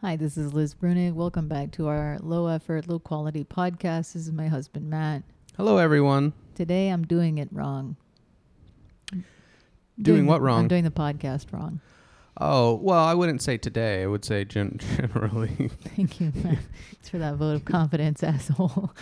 [0.00, 1.14] Hi, this is Liz Bruenig.
[1.14, 4.12] Welcome back to our low effort, low quality podcast.
[4.12, 5.24] This is my husband, Matt.
[5.56, 6.34] Hello, everyone.
[6.54, 7.96] Today I'm doing it wrong.
[10.00, 10.60] Doing what wrong?
[10.60, 11.80] I'm doing the podcast wrong.
[12.40, 14.04] Oh, well, I wouldn't say today.
[14.04, 15.70] I would say gen- generally.
[15.96, 16.58] Thank you, Matt.
[16.92, 18.94] Thanks for that vote of confidence, asshole.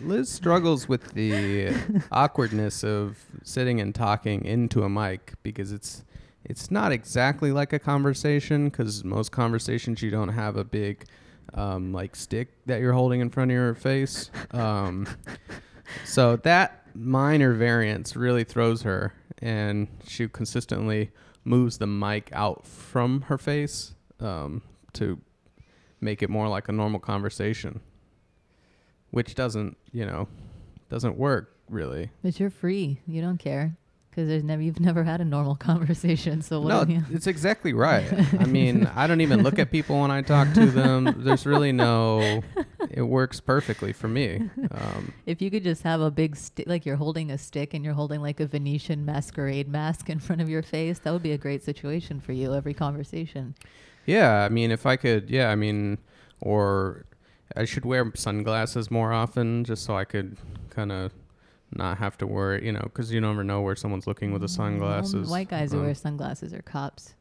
[0.00, 1.72] Liz struggles with the
[2.12, 6.04] awkwardness of sitting and talking into a mic because it's
[6.48, 11.04] it's not exactly like a conversation because most conversations you don't have a big
[11.54, 14.30] um, like stick that you're holding in front of your face.
[14.50, 15.06] Um,
[16.04, 21.10] so that minor variance really throws her, and she consistently
[21.44, 24.62] moves the mic out from her face um,
[24.94, 25.20] to
[26.00, 27.80] make it more like a normal conversation,
[29.10, 30.28] which doesn't, you know,
[30.88, 32.10] doesn't work really.
[32.22, 33.00] But you're free.
[33.06, 33.76] You don't care
[34.18, 36.42] because there's never you've never had a normal conversation.
[36.42, 36.88] So what?
[36.88, 38.12] no, you- it's exactly right.
[38.40, 41.14] I mean, I don't even look at people when I talk to them.
[41.18, 42.42] There's really no.
[42.90, 44.50] It works perfectly for me.
[44.72, 47.84] Um, if you could just have a big stick, like you're holding a stick and
[47.84, 51.32] you're holding like a Venetian masquerade mask in front of your face, that would be
[51.32, 53.54] a great situation for you every conversation.
[54.04, 55.98] yeah, I mean, if I could, yeah, I mean,
[56.40, 57.04] or
[57.54, 60.36] I should wear sunglasses more often just so I could
[60.70, 61.12] kind of
[61.74, 64.46] not have to worry, you know, because you never know where someone's looking with the
[64.46, 65.28] Well, sunglasses.
[65.28, 67.14] white guys who Um, wear sunglasses are cops.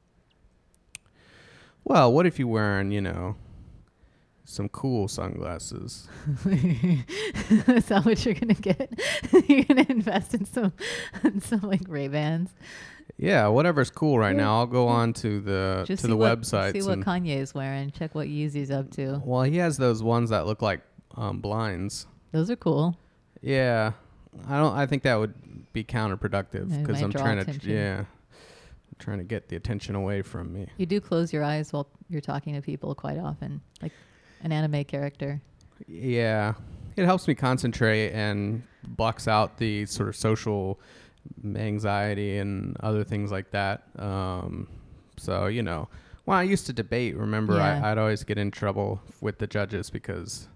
[1.83, 3.35] Well, what if you're wearing, you know,
[4.43, 6.07] some cool sunglasses?
[6.45, 8.91] Is that what you're gonna get?
[9.47, 10.73] you're gonna invest in some,
[11.23, 12.49] in some like Ray Bans.
[13.17, 14.57] Yeah, whatever's cool right now.
[14.57, 16.73] I'll go on to the Just to the what, websites.
[16.73, 17.89] See what and, Kanye is wearing.
[17.91, 19.21] Check what Yeezy's up to.
[19.25, 20.81] well, he has those ones that look like
[21.15, 22.05] um, blinds.
[22.31, 22.95] Those are cool.
[23.41, 23.93] Yeah,
[24.47, 24.75] I don't.
[24.75, 25.33] I think that would
[25.73, 27.41] be counterproductive because I'm trying to.
[27.43, 27.71] attention.
[27.71, 28.05] Yeah,
[28.99, 30.67] trying to get the attention away from me.
[30.77, 33.91] You do close your eyes while you're talking to people quite often, like
[34.43, 35.41] an anime character.
[35.87, 36.53] Yeah,
[36.95, 40.79] it helps me concentrate and blocks out the sort of social
[41.55, 43.83] anxiety and other things like that.
[43.97, 44.67] Um,
[45.17, 45.87] so you know,
[46.25, 47.81] when I used to debate, remember Yeah.
[47.83, 50.47] I, I'd always get in trouble with the judges because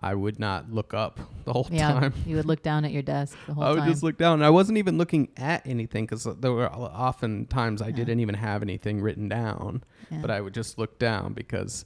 [0.00, 2.14] I would not look up the whole Yeah, time.
[2.26, 3.70] you would look down at your desk the whole time.
[3.70, 3.90] I would time.
[3.90, 4.34] just look down.
[4.34, 7.96] and I wasn't even looking at anything because uh, there were often times I Yeah.
[7.96, 10.18] didn't even have anything written down Yeah.
[10.22, 11.84] but I would just look down because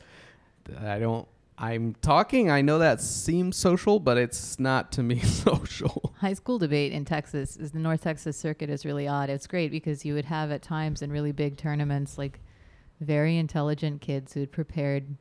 [0.81, 1.27] I don't.
[1.59, 2.51] I'm talking.
[2.51, 6.13] I know that seems social, but it's not to me social.
[6.19, 9.31] High school debate in Texas is the North Texas circuit is really odd.
[9.31, 12.41] It's great because you would have at times in really big tournaments like
[13.01, 15.17] very intelligent kids who had prepared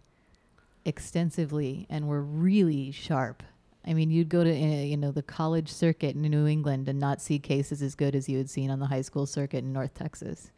[0.85, 3.43] extensively and were really sharp.
[3.87, 6.99] I mean, you'd go to uh, you know the college circuit in New England and
[6.99, 9.73] not see cases as good as you had seen on the high school circuit in
[9.73, 10.51] North Texas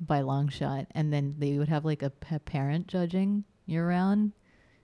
[0.00, 0.86] by long shot.
[0.92, 4.32] And then they would have like a pa- parent judging year round,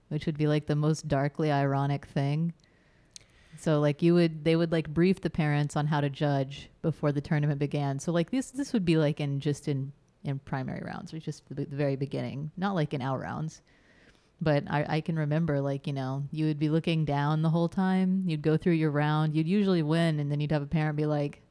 [0.09, 2.53] which would be like the most darkly ironic thing.
[3.57, 7.11] So like you would they would like brief the parents on how to judge before
[7.11, 7.99] the tournament began.
[7.99, 9.91] So like this this would be like in just in
[10.23, 13.61] in primary rounds or just the, the very beginning, not like in out rounds.
[14.39, 17.69] But I, I can remember like, you know, you would be looking down the whole
[17.69, 18.23] time.
[18.27, 19.35] You'd go through your round.
[19.35, 21.41] You'd usually win and then you'd have a parent be like,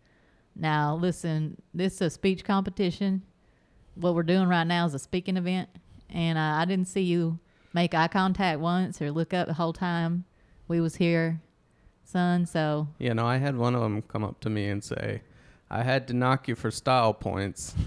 [0.55, 3.23] Now listen, this is a speech competition.
[3.95, 5.69] What we're doing right now is a speaking event
[6.11, 7.39] and uh, I didn't see you
[7.73, 10.25] make eye contact once or look up the whole time
[10.69, 11.41] we was here
[12.07, 12.47] son.
[12.47, 15.23] So You know, I had one of them come up to me and say,
[15.71, 17.75] "I had to knock you for style points."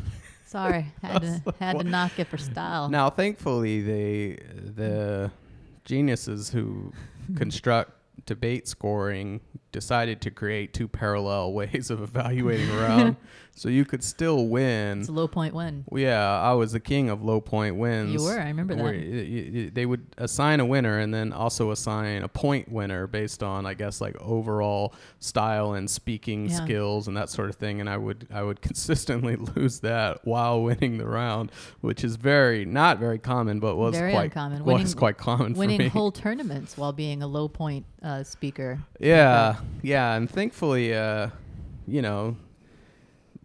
[0.49, 2.89] sorry, had to like, had to knock it for style.
[2.89, 5.31] Now, thankfully, they the
[5.85, 6.91] geniuses who
[7.35, 7.91] construct
[8.25, 13.15] debate scoring decided to create two parallel ways of evaluating a round,
[13.55, 14.99] so you could still win.
[15.01, 15.83] It's a low point win.
[15.93, 18.13] Yeah, I was the king of low point wins.
[18.13, 19.71] You were, I remember that.
[19.73, 23.73] they would assign a winner and then also assign a point winner based on, I
[23.73, 26.55] guess, like overall style and speaking Yeah.
[26.55, 27.79] skills and that sort of thing.
[27.81, 31.51] And I would, I would consistently lose that while winning the round,
[31.81, 34.63] which is very not very common, but was Very quite uncommon.
[34.63, 38.79] was Winning- quite common for Winning whole tournaments while being a low point uh, speaker.
[38.99, 41.29] yeah, yeah, and thankfully, uh,
[41.87, 42.37] you know,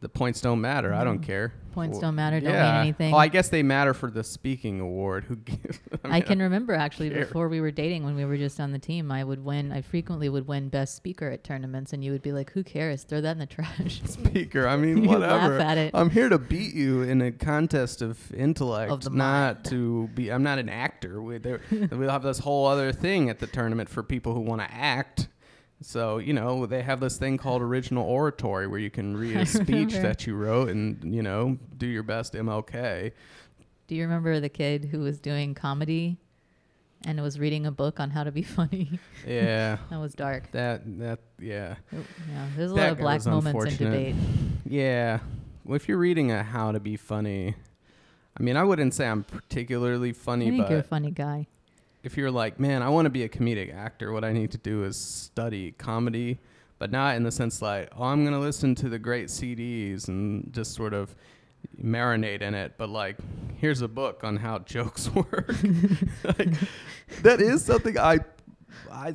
[0.01, 0.93] the points don't matter.
[0.93, 1.55] I don't care.
[1.73, 3.11] Points don't matter, don't mean anything.
[3.11, 5.25] Well, I guess they matter for the speaking award.
[5.25, 5.81] Who gives?
[6.05, 7.25] I, mean, can remember actually care.
[7.25, 9.73] before we were dating when we were just on the team, I would win.
[9.73, 13.03] I frequently would win best speaker at tournaments, and you would be like, "Who cares?
[13.03, 14.69] Throw that in the trash." speaker.
[14.69, 15.59] I mean, whatever.
[15.59, 15.91] laugh at it.
[15.95, 20.31] I'm here to beat you in a contest of intellect, Of not to be.
[20.31, 21.21] I'm not an actor.
[21.21, 24.73] We, we'll have this whole other thing at the tournament for people who want to
[24.73, 25.29] act.
[25.81, 29.47] So you know they have this thing called original oratory where you can read a
[29.61, 33.13] speech that you wrote and you know do your best MLK.
[33.87, 36.17] Do you remember the kid who was doing comedy
[37.07, 38.99] and was reading a book on how to be funny?
[39.27, 39.77] Yeah.
[39.91, 40.51] that was dark.
[40.53, 41.75] That that yeah.
[41.93, 41.99] Oh,
[42.33, 44.15] Yeah, there's a That lot of black moments in debate.
[44.65, 45.19] Yeah.
[45.65, 47.55] Well, if you're reading a how to be funny,
[48.39, 51.47] I mean, I wouldn't say I'm particularly I funny, think you're a funny guy.
[52.05, 54.59] If you're like, man, I want to be a comedic actor, what I need to
[54.59, 56.39] do is study comedy,
[56.79, 60.07] but not in the sense like, oh, I'm going to listen to the great CDs
[60.09, 61.15] and just sort of
[61.83, 63.17] marinate in it, but like,
[63.57, 65.49] here's a book on how jokes work.
[66.25, 66.55] like,
[67.23, 68.21] that is something I.
[68.93, 69.15] I,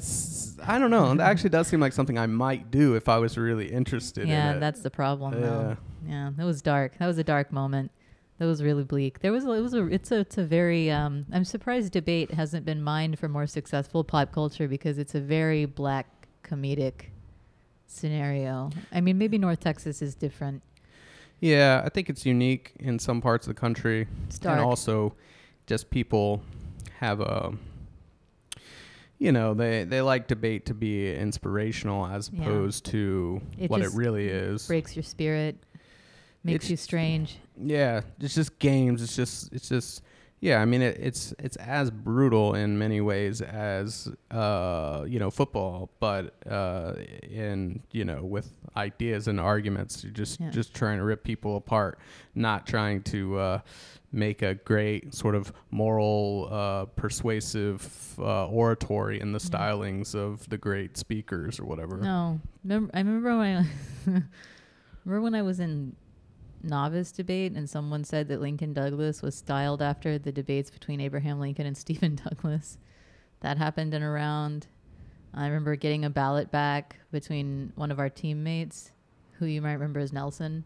[0.65, 1.13] I don't know.
[1.15, 4.51] That actually does seem like something I might do if I was really interested Yeah,
[4.51, 4.59] in it.
[4.61, 5.33] that's the problem.
[5.33, 5.39] Yeah.
[5.39, 5.77] though.
[6.07, 6.97] Yeah, that was dark.
[6.97, 7.91] That was a dark moment.
[8.39, 9.19] That was really bleak.
[9.19, 12.31] There was a, it was a it's a it's a very um I'm surprised debate
[12.31, 16.07] hasn't been mined for more successful pop culture because it's a very black
[16.43, 17.07] comedic
[17.87, 18.69] scenario.
[18.91, 20.61] I mean, maybe North Texas is different.
[21.41, 24.07] Yeah, I think it's unique in some parts of the country.
[24.27, 24.57] It's dark.
[24.57, 25.15] and also
[25.67, 26.41] just people
[26.99, 27.53] have a
[29.17, 32.41] you know they they like debate to be inspirational as Yeah.
[32.41, 35.57] opposed to It what it really is breaks your spirit,
[36.51, 37.37] makes It's- you strange.
[37.61, 40.01] yeah it's just games it's just it's just
[40.41, 45.29] yeah i mean it, it's it's as brutal in many ways as uh you know
[45.29, 46.93] football but uh
[47.29, 50.49] in you know with ideas and arguments you're just Yeah.
[50.51, 51.99] just trying to rip people apart
[52.35, 53.59] not trying to uh
[54.13, 59.49] make a great sort of moral uh persuasive uh oratory in the Mhm.
[59.49, 63.65] stylings of the great speakers or whatever No, remember, I remember when I
[65.05, 65.95] remember when I was in
[66.63, 71.39] novice debate and someone said that Lincoln Douglas was styled after the debates between Abraham
[71.39, 72.77] Lincoln and Stephen Douglas.
[73.41, 74.67] That happened in around.
[75.33, 78.91] I remember getting a ballot back between one of our teammates,
[79.33, 80.65] who you might remember as Nelson,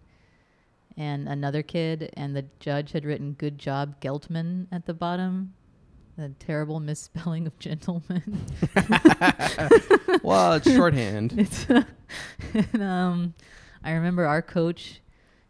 [0.98, 5.54] and another kid, and the judge had written "Good job, Geltman" at the bottom.
[6.18, 8.46] The terrible misspelling of gentleman.
[10.24, 11.66] well it's shorthand It's
[12.54, 13.34] and, um,
[13.84, 15.02] I remember our coach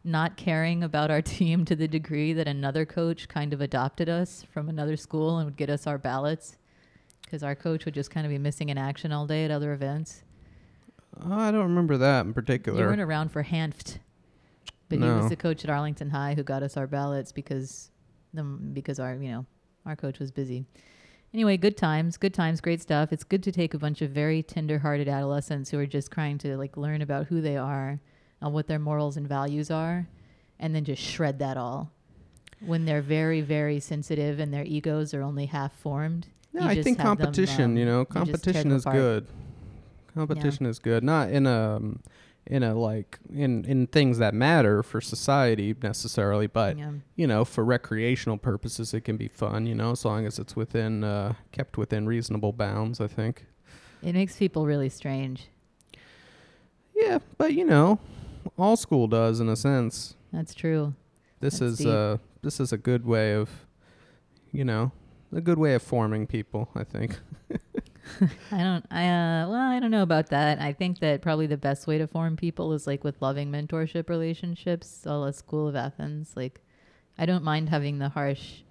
[0.03, 4.43] not caring about our team to the degree that another coach kind of adopted us
[4.51, 6.57] from another school and would get us our ballots
[7.23, 9.73] because our coach would just kind of be missing in action all day at other
[9.73, 10.23] events.
[11.21, 12.79] Oh, i don't remember that in particular.
[12.79, 13.99] You weren't around for Hanft,
[14.89, 17.91] but he was the coach at Arlington High who got us our ballots because
[18.33, 19.45] the because our you know
[19.85, 20.65] our coach was busy.
[21.33, 23.11] Anyway, good times, good times, great stuff.
[23.11, 26.55] It's good to take a bunch of very tender-hearted adolescents who are just trying to
[26.57, 27.99] like learn about who they are
[28.43, 30.07] and what their morals and values are,
[30.59, 31.89] and then just shred that all.
[32.59, 36.27] When they're very, very sensitive and their egos are only half formed.
[36.53, 37.75] Yeah, you I just think them, competition.
[37.75, 38.95] you um, know, you just competition them is apart.
[38.97, 39.27] good.
[40.13, 41.03] Competition is good.
[41.03, 41.99] Not in a um,
[42.45, 46.91] in a like in in things that matter for society necessarily, but Yeah.
[47.15, 49.65] you know, for recreational purposes, it can be fun.
[49.65, 53.01] You know, as long as it's within uh, kept within reasonable bounds.
[53.01, 53.45] I think.
[54.03, 55.47] It makes people really strange.
[56.95, 57.99] Yeah, but you know,
[58.57, 60.15] all school does in a sense.
[60.31, 60.93] That's true.
[61.39, 61.87] This That's is deep.
[61.87, 63.49] uh this is a good way of,
[64.51, 64.91] you know,
[65.31, 66.69] a good way of forming people.
[66.75, 67.19] I think.
[68.51, 68.85] I don't.
[68.91, 69.49] I uh.
[69.49, 70.59] Well, I don't know about that.
[70.59, 74.09] I think that probably the best way to form people is like with loving mentorship
[74.09, 75.07] relationships.
[75.07, 76.33] All at School of Athens.
[76.35, 76.61] Like,
[77.17, 78.61] I don't mind having the harsh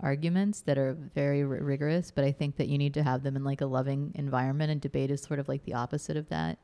[0.00, 3.36] arguments that are very r- rigorous, but I think that you need to have them
[3.36, 4.70] in like a loving environment.
[4.70, 6.58] And debate is sort of like the opposite of that.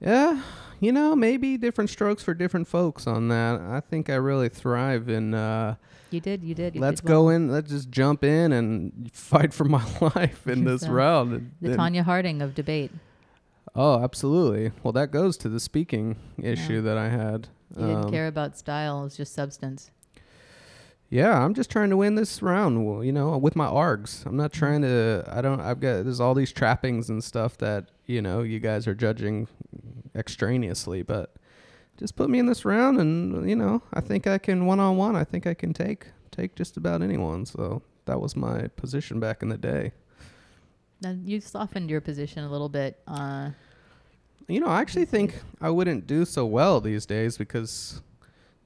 [0.00, 0.42] Yeah,
[0.80, 3.60] you know, maybe different strokes for different folks on that.
[3.60, 5.74] I think I really thrive in uh
[6.10, 6.44] You did.
[6.44, 6.74] You did.
[6.76, 7.34] You let's did go well.
[7.34, 11.50] in, let's just jump in and fight for my life in this So, round.
[11.60, 12.92] The then- Tonya Harding of debate.
[13.74, 14.72] oh, absolutely.
[14.82, 16.80] Well, that goes to the speaking issue Yeah.
[16.82, 17.48] that I had.
[17.76, 19.00] You didn't Um, care about style.
[19.00, 19.90] It was just substance.
[21.10, 24.26] Yeah, I'm just trying to win this round, you know, with my args.
[24.26, 24.54] I'm not Mm.
[24.54, 28.42] trying to I don't I've got there's all these trappings and stuff that, you know,
[28.42, 29.48] you guys are judging
[30.14, 31.34] extraneously, but
[31.96, 34.96] just put me in this round and you know, I think I can one on
[34.96, 37.46] one, I think I can take take just about anyone.
[37.46, 39.92] So that was my position back in the day.
[41.00, 42.98] Now, you softened your position a little bit.
[43.06, 43.50] Uh,
[44.48, 48.00] You know, I actually think I wouldn't do so well these days because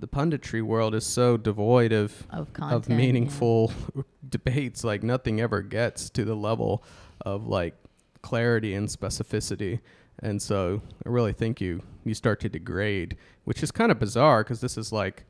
[0.02, 2.84] the punditry world is so devoid of of content.
[2.84, 2.96] of yeah.
[2.96, 3.72] meaningful
[4.28, 6.82] debates like nothing ever gets to the level
[7.24, 7.74] of like
[8.20, 9.78] clarity and specificity
[10.18, 14.42] and so i really think you you start to degrade which is kind of bizarre
[14.42, 15.24] because this is like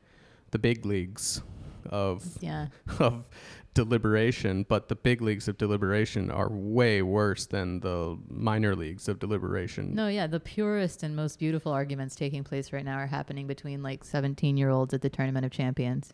[0.49, 1.43] the big leagues
[1.91, 2.67] of Yeah.
[2.99, 3.25] of
[3.73, 9.19] deliberation but the big leagues of deliberation are way worse than the minor leagues of
[9.19, 13.47] deliberation No, yeah, the purest and most beautiful arguments taking place right now are happening
[13.47, 16.13] between like 17 year olds at the Tournament of Champions.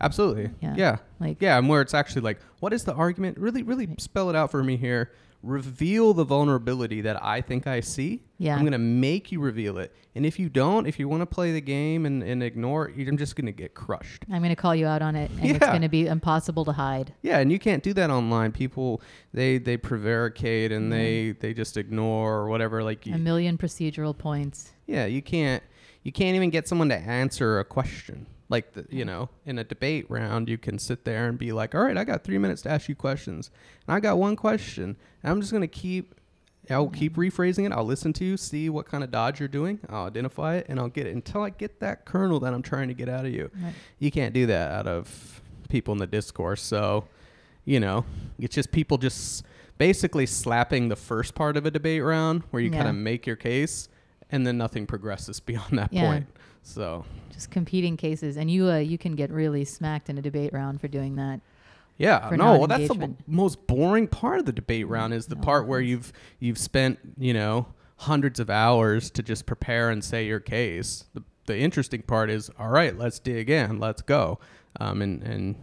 [0.00, 0.50] Absolutely.
[0.60, 0.74] Yeah.
[0.76, 0.96] Yeah.
[1.18, 3.38] Like Yeah, and where it's actually like, what is the argument?
[3.38, 4.00] Really, really Right.
[4.00, 5.10] spell it out for me here.
[5.42, 8.22] Reveal the vulnerability that I think I see.
[8.36, 8.54] yeah.
[8.56, 9.94] I'm gonna make you reveal it.
[10.14, 13.08] And if you don't, if you want to play the game and, and ignore it,
[13.08, 14.24] I'm just gonna get crushed.
[14.30, 16.72] I'm going to call you out on it, and it's going to be impossible to
[16.72, 17.14] hide.
[17.22, 18.52] Yeah, and you can't do that online.
[18.52, 19.00] People
[19.32, 20.98] they they prevaricate and Yeah.
[20.98, 22.82] they they just ignore or whatever.
[22.82, 24.72] Like you, A million procedural points.
[24.86, 25.62] yeah, you can't
[26.02, 28.26] you can't even get someone to answer a question.
[28.50, 29.06] Like the, you mm-hmm.
[29.06, 32.04] know, in a debate round, you can sit there and be like, "All right, I
[32.04, 33.50] got three minutes to ask you questions,
[33.86, 34.96] and I got one question.
[35.22, 36.16] And I'm just gonna keep,
[36.68, 36.94] I'll mm-hmm.
[36.94, 37.72] keep rephrasing it.
[37.72, 39.78] I'll listen to you, see what kind of dodge you're doing.
[39.88, 42.88] I'll identify it, and I'll get it until I get that kernel that I'm trying
[42.88, 43.50] to get out of you.
[43.62, 43.72] Right.
[44.00, 46.60] You can't do that out of people in the discourse.
[46.60, 47.04] So,
[47.64, 48.04] you know,
[48.38, 49.44] it's just people just
[49.78, 52.78] basically slapping the first part of a debate round where you Yeah.
[52.78, 53.88] kind of make your case,
[54.30, 56.06] and then nothing progresses beyond that Yeah.
[56.06, 56.26] point.
[56.62, 57.04] So.
[57.32, 60.80] Just competing cases, and you uh, you can get really smacked in a debate round
[60.80, 61.40] for doing that.
[61.96, 63.18] Yeah, no, well, that's the non-engagement.
[63.26, 66.98] most boring part of the debate round is the No, part where you've you've spent
[67.18, 71.04] you know hundreds of hours to just prepare and say your case.
[71.12, 74.38] The, the interesting part is, all right, let's dig in, let's go,
[74.80, 75.56] um, and and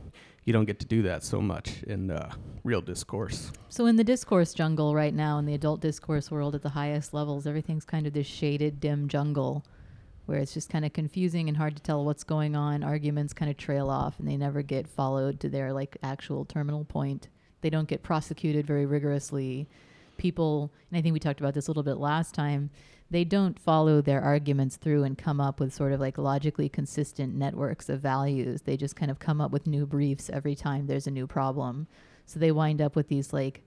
[0.45, 2.31] you don't get to do that so much in uh,
[2.63, 3.51] real discourse.
[3.69, 7.13] So in the discourse jungle right now, in the adult discourse world at the highest
[7.13, 9.65] levels, everything's kind of this shaded, dim jungle
[10.27, 12.83] where it's just kind of confusing and hard to tell what's going on.
[12.83, 16.85] Arguments kind of trail off and they never get followed to their like actual terminal
[16.85, 17.29] point.
[17.61, 19.67] They don't get prosecuted very rigorously.
[20.17, 22.69] People, and I think we talked about this a little bit last time,
[23.09, 27.33] they don't follow their arguments through and come up with sort of like logically consistent
[27.33, 28.63] networks of values.
[28.63, 31.87] They just kind of come up with new briefs every time there's a new problem.
[32.25, 33.63] So they wind up with these like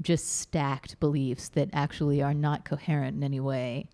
[0.00, 3.86] just stacked beliefs that actually are not coherent in any way.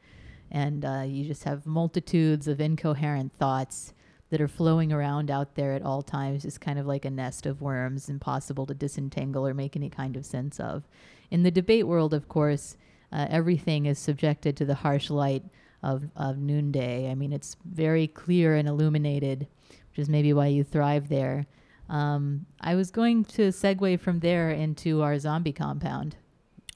[0.51, 3.93] And uh, you just have multitudes of incoherent thoughts
[4.31, 7.47] that are flowing around out there at all times, just kind of like a nest
[7.47, 10.83] of worms, impossible to disentangle or make any kind of sense of.
[11.31, 12.77] In the debate world, of course,
[13.13, 15.45] uh, everything is subjected to the harsh light
[15.83, 17.11] of, of noonday.
[17.11, 21.47] I mean, it's very clear and illuminated, which is maybe why you thrive there.
[21.89, 26.17] Um, I was going to segue from there into our zombie compound.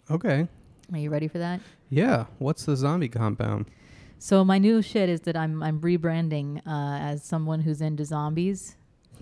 [0.08, 0.46] Okay,
[0.92, 1.60] Are you ready for that?
[1.90, 2.26] Yeah.
[2.38, 3.66] What's the zombie compound?
[4.18, 8.76] So my new shit is that I'm I'm rebranding uh, as someone who's into zombies.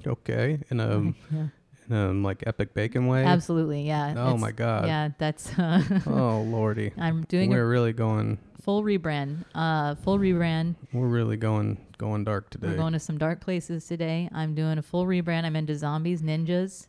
[0.07, 1.47] Okay, in a yeah.
[1.89, 3.25] in a like epic bacon way.
[3.25, 4.15] Absolutely, yeah.
[4.17, 4.87] Oh my god.
[4.87, 5.57] Yeah, that's.
[5.59, 6.93] Uh, Oh lordy.
[6.99, 8.39] I'm doing We're really going.
[8.61, 9.45] full rebrand.
[9.55, 10.75] Uh, full rebrand.
[10.93, 12.69] We're really going going dark today.
[12.69, 14.29] We're going to some dark places today.
[14.33, 15.45] I'm doing a full rebrand.
[15.45, 16.89] I'm into zombies, ninjas.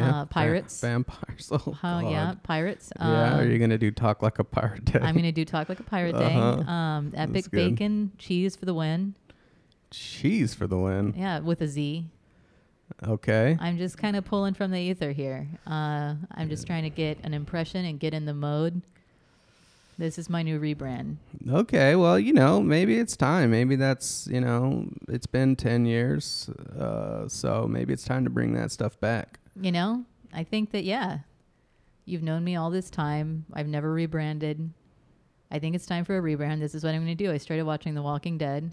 [0.00, 0.80] Uh, va- pirates.
[0.80, 1.48] vampires.
[1.52, 2.92] Oh, Oh yeah, pirates.
[2.98, 3.38] Yeah.
[3.38, 5.00] Are Um, you gonna do talk like a pirate day?
[5.02, 6.34] I'm gonna do talk like a pirate day.
[6.34, 6.70] Uh-huh.
[6.70, 9.14] Um, epic bacon, cheese for the win.
[9.90, 11.14] cheese for the win.
[11.16, 12.06] Yeah, with a Z.
[13.06, 13.56] Okay.
[13.60, 15.48] I'm just kind of pulling from the ether here.
[15.66, 18.82] Uh, I'm just trying to get an impression and get in the mode.
[19.96, 21.16] This is my new rebrand.
[21.48, 21.94] Okay.
[21.94, 23.52] Well, you know, maybe it's time.
[23.52, 26.48] Maybe that's you know, it's been ten years,
[26.78, 29.38] uh, so maybe it's time to bring that stuff back.
[29.60, 31.18] You know, I think that yeah,
[32.04, 33.46] you've known me all this time.
[33.52, 34.70] I've never rebranded.
[35.50, 36.58] I think it's time for a rebrand.
[36.60, 37.30] This is what I'm going to do.
[37.30, 38.72] I started watching The Walking Dead,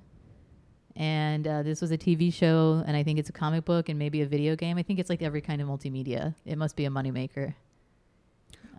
[0.95, 3.99] and uh, this was a TV show, and I think it's a comic book and
[3.99, 4.77] maybe a video game.
[4.77, 6.33] I think it's like every kind of multimedia.
[6.45, 7.53] It must be a moneymaker.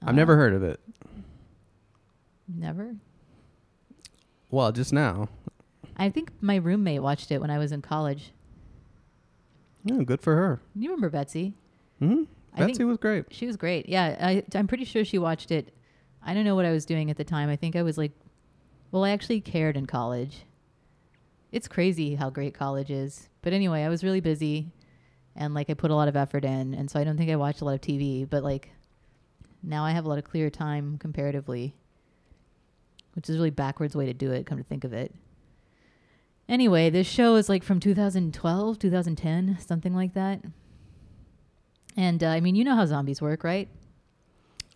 [0.05, 0.81] I've never Uh, heard of it.
[2.49, 2.97] Never.
[4.51, 5.29] Well, just now.
[5.97, 8.33] I think my roommate watched it when I was in college.
[9.85, 10.61] Yeah, good for her.
[10.75, 11.55] You remember Betsy?
[12.03, 12.23] Hmm
[12.55, 13.25] I think- Betsy was great.
[13.31, 13.89] She was great.
[13.89, 15.73] Yeah, I, I'm pretty sure she watched it.
[16.23, 17.49] I don't know what I was doing at the time.
[17.49, 18.13] I think I was like,
[18.91, 20.45] well, I actually cared in college.
[21.51, 23.29] It's crazy how great college is.
[23.41, 24.71] But anyway, I was really busy
[25.35, 26.75] and like I put a lot of effort in.
[26.75, 28.71] And so I don't think I watched a lot of TV, but like
[29.63, 31.75] now I have a lot of clear time comparatively,
[33.15, 35.15] which is a really backwards way to do it, come to think of it.
[36.49, 40.41] Anyway, this show is like from 2012, 2010, something like that.
[41.97, 43.69] And uh, I mean, you know how zombies work, right?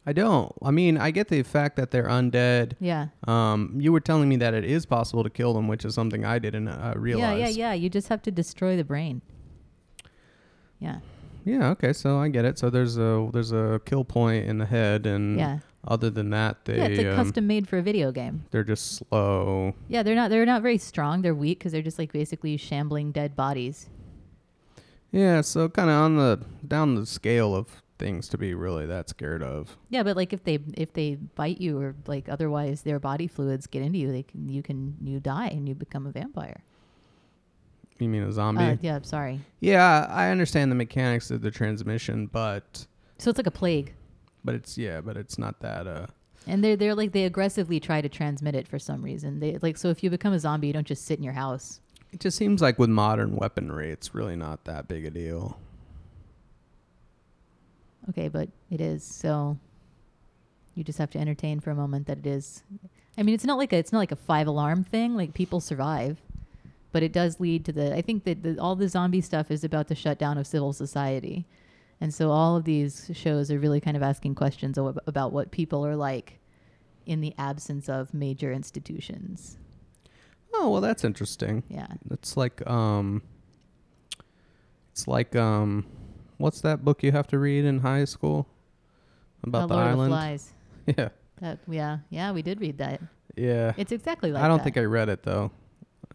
[0.08, 0.52] I don't.
[0.62, 2.74] I mean, I get the fact that they're undead.
[2.78, 3.08] Yeah.
[3.26, 6.24] Um, you were telling me that it is possible to kill them, which is something
[6.24, 7.40] I didn't uh, realize.
[7.40, 7.72] Yeah, yeah, yeah.
[7.72, 9.22] You just have to destroy the brain.
[10.78, 10.98] Yeah.
[11.44, 11.92] Yeah, Okay.
[11.92, 12.58] So I get it.
[12.58, 15.58] So there's a there's a kill point in the head, and Yeah.
[15.86, 18.44] other than that, they yeah, it's like um, custom made for a video game.
[18.50, 19.74] they're just slow.
[19.88, 21.22] Yeah, they're not they're not very strong.
[21.22, 23.88] They're weak because they're just like basically shambling dead bodies.
[25.16, 25.40] Yeah.
[25.40, 29.42] So kind of on the down the scale of things to be really that scared
[29.42, 29.76] of.
[29.88, 33.66] Yeah, but like if they if they bite you or like otherwise their body fluids
[33.66, 36.60] get into you, they can you can you die and you become a vampire.
[37.98, 38.62] You mean a zombie?
[38.64, 39.40] Uh, yeah, sorry.
[39.60, 43.94] yeah, I understand the mechanics of the transmission, but So it's like a plague.
[44.44, 45.86] but it's yeah, but it's not that.
[45.86, 46.06] Uh,
[46.46, 49.40] And they're they're like they aggressively try to transmit it for some reason.
[49.40, 51.80] They like so if you become a zombie, you don't just sit in your house.
[52.16, 55.58] It just seems like with modern weaponry, it's really not that big a deal.
[58.08, 59.04] Okay, but it is.
[59.04, 59.58] So
[60.74, 62.62] you just have to entertain for a moment that it is.
[63.18, 65.14] I mean, it's not like a it's not like a five alarm thing.
[65.14, 66.16] Like people survive,
[66.90, 67.94] but it does lead to the.
[67.94, 71.44] I think that the, all the zombie stuff is about the shutdown of civil society,
[72.00, 75.84] and so all of these shows are really kind of asking questions about what people
[75.84, 76.38] are like
[77.04, 79.58] in the absence of major institutions.
[80.54, 81.62] Oh well, that's interesting.
[81.68, 81.86] Yeah.
[82.10, 83.22] It's like um,
[84.92, 85.86] it's like um,
[86.38, 88.46] what's that book you have to read in high school
[89.44, 90.10] about Uh, the Lord of island?
[90.10, 90.52] Flies.
[90.96, 91.08] Yeah,
[91.40, 93.00] That yeah yeah we did read that.
[93.36, 93.72] yeah.
[93.76, 94.64] It's exactly like I don't that.
[94.64, 95.50] think I read it though.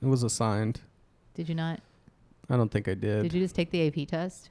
[0.02, 0.82] It was assigned.
[1.36, 1.80] did you not?
[2.50, 3.24] I don't think I did.
[3.24, 4.50] Did you just take the AP test?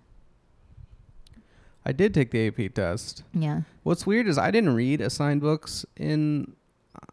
[1.85, 3.25] I did take the AP test.
[3.35, 3.63] Yeah.
[3.83, 6.53] What's weird is I didn't read assigned books in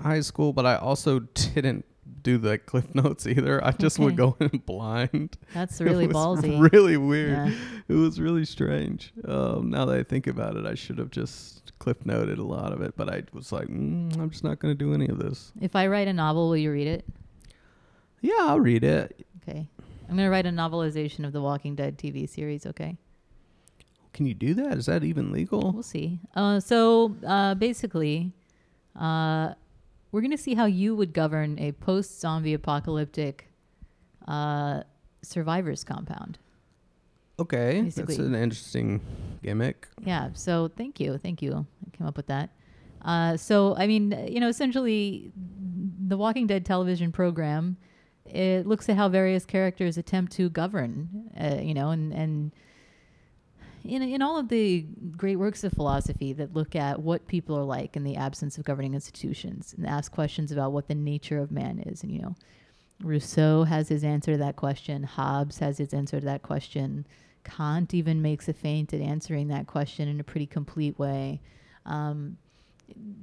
[0.01, 1.19] high school, but I also
[1.55, 1.85] didn't
[2.21, 3.63] do the cliff notes either.
[3.63, 5.37] I just would go in blind.
[5.53, 6.71] That's really it was ballsy.
[6.71, 7.49] Really weird.
[7.49, 7.53] Yeah.
[7.87, 9.13] It was really strange.
[9.25, 12.73] Um, now that I think about it, I should have just cliff noted a lot
[12.73, 15.19] of it, but I was like, mm, I'm just not going to do any of
[15.19, 15.51] this.
[15.61, 17.05] If I write a novel, will you read it?
[18.21, 19.25] Yeah, I'll read it.
[19.41, 19.67] Okay.
[20.09, 22.97] I'm going to write a novelization of the Walking Dead TV series, okay?
[24.13, 24.77] Can you do that?
[24.77, 25.71] Is that even legal?
[25.71, 26.19] We'll see.
[26.35, 28.31] Uh, so uh, basically,
[28.95, 29.53] uh,
[30.17, 33.51] we're going to see how you would govern a post zombie apocalyptic
[34.27, 34.81] uh,
[35.21, 36.39] survivors compound.
[37.37, 38.99] Okay, that's an interesting
[39.43, 39.87] gimmick.
[40.03, 40.29] Yeah.
[40.33, 41.19] So thank you.
[41.19, 41.67] Thank you.
[41.85, 42.49] I came up with that.
[43.05, 47.77] Uh, so, I mean, you know, essentially, the Walking Dead television program,
[48.25, 52.53] it looks at how various characters attempt to govern, uh, you know, and, and
[53.87, 57.63] in, in all of the great works of philosophy that look at what people are
[57.63, 61.51] like in the absence of governing institutions and ask questions about what the nature of
[61.51, 62.03] man is.
[62.03, 62.35] And, you know,
[63.01, 65.03] Rousseau has his answer to that question.
[65.03, 67.05] Hobbes has his answer to that question.
[67.43, 71.41] Kant even makes a feint at answering that question in a pretty complete way.
[71.85, 72.37] Um,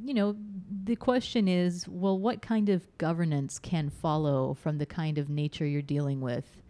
[0.02, 0.36] you know,
[0.84, 5.66] the question is well, what kind of governance can follow from the kind of nature
[5.66, 6.62] you're dealing with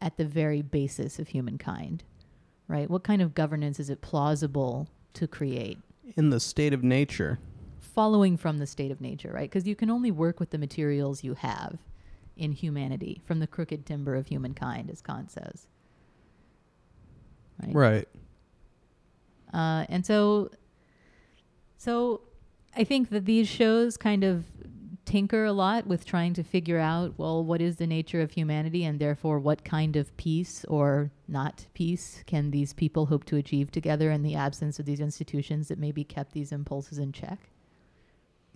[0.00, 2.04] at the very basis of humankind?
[2.70, 2.88] Right?
[2.88, 5.78] What kind of governance is it plausible to create?
[6.16, 7.40] In the state of nature.
[7.80, 9.50] Following from the state of nature, right?
[9.50, 11.78] Because you can only work with the materials you have
[12.36, 15.66] in humanity, from the crooked timber of humankind, as Kant says.
[17.60, 17.74] Right.
[17.74, 18.08] Right.
[19.52, 20.52] Uh, and so,
[21.76, 22.20] so
[22.76, 24.44] I think that these shows kind of
[25.10, 28.84] tinker a lot with trying to figure out, well, what is the nature of humanity,
[28.84, 33.72] and therefore, what kind of peace or not peace can these people hope to achieve
[33.72, 37.40] together in the absence of these institutions that maybe kept these impulses in check.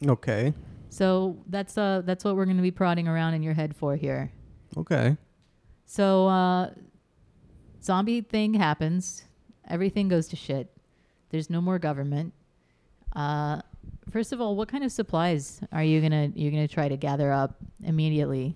[0.07, 0.55] Okay.
[0.91, 3.97] So that's uh that's what we're going to be prodding around in your head for
[3.97, 4.31] here.
[4.77, 5.17] Okay.
[5.87, 6.71] So uh
[7.83, 9.25] zombie thing happens.
[9.69, 10.71] Everything goes to shit.
[11.31, 12.33] There's no more government.
[13.17, 13.63] Uh
[14.11, 16.89] first of all, what kind of supplies are you going to you're going to try
[16.89, 18.55] to gather up immediately?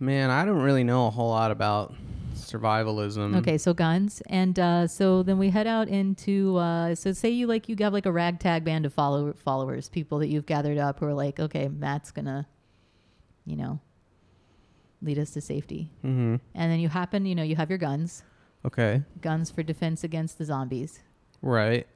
[0.00, 1.94] Man, I don't really know a whole lot about
[2.34, 3.36] survivalism.
[3.36, 4.22] Okay, so guns.
[4.26, 7.92] And uh so then we head out into uh so say you like you have
[7.92, 11.40] like a ragtag band of follow- followers, people that you've gathered up who are like,
[11.40, 12.46] "Okay, Matt's going to
[13.44, 13.80] you know,
[15.02, 16.36] lead us to safety." Mm-hmm.
[16.54, 18.22] And then you happen, you know, you have your guns.
[18.64, 19.02] Okay.
[19.20, 21.00] guns for defense against the zombies.
[21.42, 21.86] Right.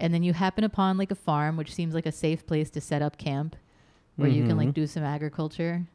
[0.00, 2.80] And then you happen upon like a farm, which seems like a safe place to
[2.80, 3.56] set up camp
[4.16, 4.74] where you can like Mhm.
[4.74, 5.86] do some agriculture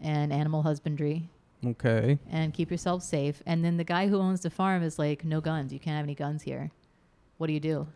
[0.00, 1.28] and animal husbandry
[1.64, 2.18] Okay.
[2.30, 3.42] and keep yourself safe.
[3.46, 5.72] And then the guy who owns the farm is like, no guns.
[5.72, 6.70] You can't have any guns here.
[7.38, 7.86] What do you do?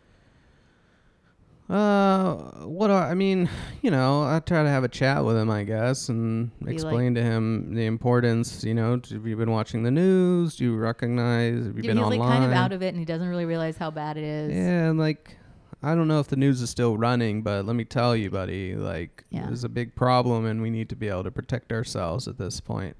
[1.71, 2.35] Uh,
[2.67, 3.49] what do I, mean,
[3.83, 7.23] you know, I try to have a chat with him, I guess, and explain to
[7.23, 8.63] him the importance.
[8.65, 10.57] You know, have you been watching the news?
[10.57, 11.65] Do you recognize?
[11.67, 12.19] Have you Yeah, been he's online?
[12.19, 14.53] like kind of out of it and he doesn't really realize how bad it is.
[14.55, 15.37] Yeah, and like,
[15.83, 18.75] I don't know if the news is still running, but let me tell you, buddy,
[18.77, 19.47] like, Yeah.
[19.47, 22.61] there's a big problem, and we need to be able to protect ourselves at this
[22.61, 22.97] point.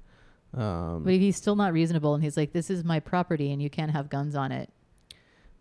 [0.53, 3.69] Um, But he's still not reasonable and he's like, this is my property and you
[3.71, 4.69] can't have guns on it.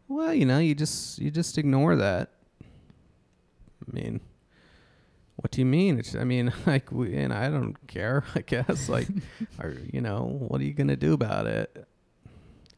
[0.09, 2.31] well, you know, you just you just ignore that.
[2.61, 4.21] I mean,
[5.37, 5.99] what do you mean?
[5.99, 8.23] It's, I mean, like, we, and I don't care.
[8.35, 9.09] I guess, like,
[9.59, 11.87] are you know, what are you gonna do about it?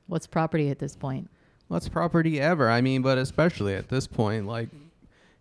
[0.07, 1.28] What's property at this point?
[1.68, 2.70] What's property ever?
[2.70, 4.68] I mean, but especially at this point, like,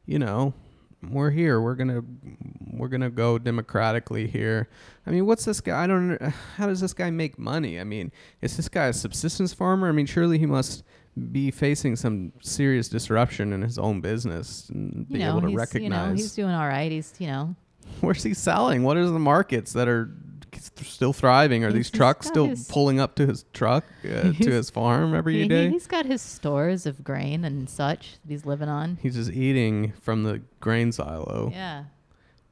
[0.05, 0.53] you know,
[1.09, 1.59] we're here.
[1.59, 2.01] We're gonna
[2.71, 4.69] we're gonna go democratically here.
[5.05, 5.83] I mean, what's this guy?
[5.83, 6.21] I don't.
[6.57, 7.79] How does this guy make money?
[7.79, 9.89] I mean, is this guy a subsistence farmer?
[9.89, 10.83] I mean, surely he must
[11.31, 15.83] be facing some serious disruption in his own business and be know, able to recognize.
[15.83, 16.91] You know, he's doing all right.
[16.91, 17.55] He's, you know,
[18.01, 18.83] Where's he selling?
[18.83, 20.05] What are the markets that are
[20.81, 21.63] still thriving?
[21.63, 25.13] Are He's these trucks still his- pulling up to his truck uh, to his farm
[25.15, 25.69] every he, day?
[25.71, 28.97] has got his stores of grain and such that he's living on.
[29.01, 31.49] He's just eating from the grain silo.
[31.51, 31.85] Yeah,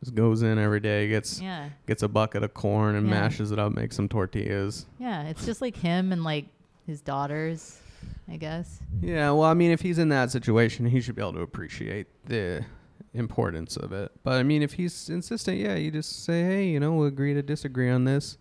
[0.02, 3.13] Just goes in every day, gets yeah, gets a bucket of corn and Yeah.
[3.21, 4.86] mashes it up, makes some tortillas.
[5.00, 5.24] yeah.
[5.24, 6.45] It's just like him and like
[6.88, 7.80] his daughters,
[8.28, 8.80] I guess.
[9.02, 12.08] Yeah, well, I mean, if he's in that situation, he should be able to appreciate
[12.26, 12.65] the
[13.13, 14.12] importance of it.
[14.24, 17.34] But I mean, if he's insistent, yeah, you just say, hey, you know, we'll agree
[17.34, 18.38] to disagree on this.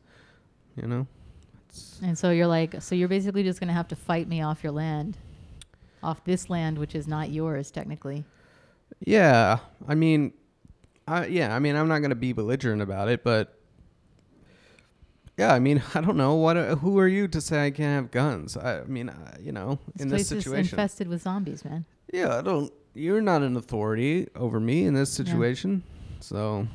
[0.76, 1.06] You know,
[2.02, 4.72] And so you're like, so you're basically just gonna have to fight me off your
[4.72, 5.18] land,
[6.02, 8.24] off this land which is not yours technically.
[9.04, 9.58] yeah.
[9.88, 10.32] I mean,
[11.08, 13.58] I yeah, I mean, I'm not gonna be belligerent about it, but
[15.36, 16.56] yeah, I mean, I don't know what.
[16.56, 18.56] uh, Who are you to say I can't have guns?
[18.56, 21.64] I, I mean, uh, you know, This in place this is situation, infested with zombies,
[21.64, 21.84] man.
[22.12, 22.72] yeah, I don't.
[22.94, 25.82] You're not an authority over me in this situation,
[26.20, 26.66] so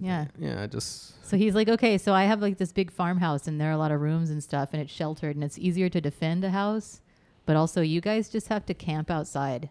[0.00, 0.26] Yeah.
[0.38, 3.60] yeah, I just So he's like, okay, so I have like this big farmhouse and
[3.60, 6.00] there are a lot of rooms and stuff and it's sheltered and it's easier to
[6.00, 7.00] defend a house,
[7.46, 9.68] but also you guys just have to camp outside.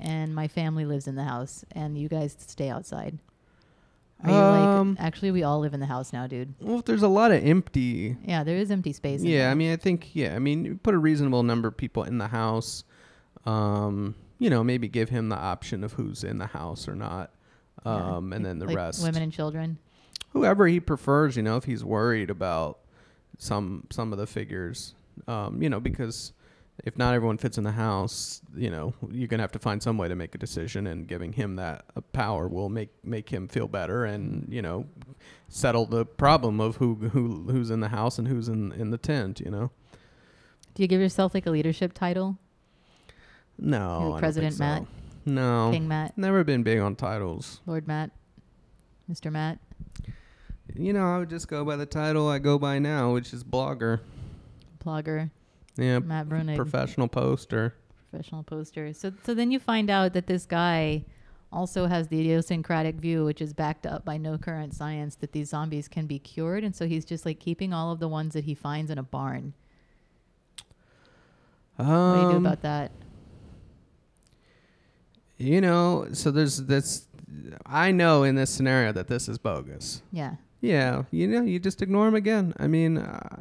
[0.00, 3.18] And my family lives in the house and you guys stay outside.
[4.22, 6.54] Are you Um, like actually we all live in the house now, dude.
[6.60, 8.16] Well, if there's a lot of empty.
[8.24, 9.22] Yeah, there is empty space.
[9.22, 9.50] Yeah.
[9.50, 12.18] I mean, I think yeah, I mean, you put a reasonable number of people in
[12.18, 12.84] the house.
[13.46, 17.30] Um, you know, maybe give him the option of who's in the house or not.
[17.86, 18.16] Yeah.
[18.16, 19.78] Um, and then the Like rest, women and children.
[20.30, 21.36] whoever he prefers.
[21.36, 22.78] You know, if he's worried about
[23.38, 24.94] some some of the figures,
[25.28, 26.32] um, you know, because
[26.84, 29.96] if not everyone fits in the house, you know, you're gonna have to find some
[29.98, 33.48] way to make a decision, and giving him that uh, power will make make him
[33.48, 34.86] feel better, and you know,
[35.48, 38.98] settle the problem of who who who's in the house and who's in in the
[38.98, 39.40] tent.
[39.40, 39.70] You know.
[40.74, 42.38] Do you give yourself like a leadership title?
[43.60, 44.64] No, You're I don't think President so.
[44.64, 44.86] Matt?
[45.26, 47.60] No, King Matt, never been big on titles.
[47.66, 48.10] Lord Matt,
[49.10, 49.30] Mr.
[49.30, 49.58] Matt.
[50.74, 53.44] You know, I would just go by the title I go by now, which is
[53.44, 54.00] blogger.
[54.84, 55.30] Blogger,
[55.76, 56.56] Yeah, Matt Bruenig.
[56.56, 57.74] professional poster.
[58.10, 58.92] professional poster.
[58.94, 61.04] So so then you find out that this guy
[61.52, 65.50] also has the idiosyncratic view, which is backed up by no current science, that these
[65.50, 68.44] zombies can be cured, and so he's just like keeping all of the ones that
[68.44, 69.52] he finds in a barn.
[71.78, 72.92] Um, What do you do about that?
[75.40, 77.06] You know, so there's this.
[77.64, 80.02] I know in this scenario that this is bogus.
[80.12, 80.34] Yeah.
[80.60, 82.52] Yeah, you know, you just ignore him again.
[82.58, 83.40] I mean, uh,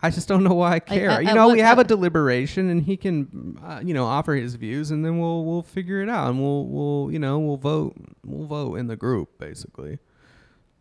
[0.00, 1.10] I just don't know why I care.
[1.10, 4.54] at- you know, we have a deliberation, and he can, uh, you know, offer his
[4.54, 7.96] views, and then we'll we'll figure it out, and we'll we'll you know we'll vote
[8.24, 9.98] we'll vote in the group basically.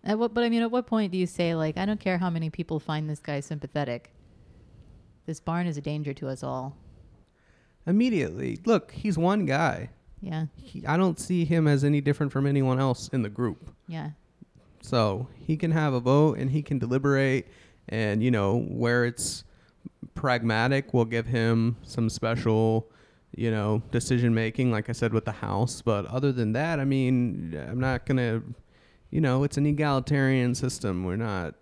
[0.03, 2.19] At what, but I mean, at what point do you say like, I don't care
[2.19, 4.11] how many people find this guy sympathetic.
[5.25, 6.77] This barn is a danger to us all.
[7.87, 9.89] Immediately, look, he's one guy.
[10.21, 10.45] Yeah.
[10.55, 13.71] He, I don't see him as any different from anyone else in the group.
[13.87, 14.11] Yeah.
[14.81, 17.47] So he can have a vote and he can deliberate,
[17.89, 19.43] and you know where it's
[20.13, 22.87] pragmatic, we'll give him some special,
[23.35, 24.71] you know, decision making.
[24.71, 28.41] Like I said with the House, but other than that, I mean, I'm not gonna,
[29.11, 31.03] you know, it's an egalitarian system.
[31.03, 31.55] We're not.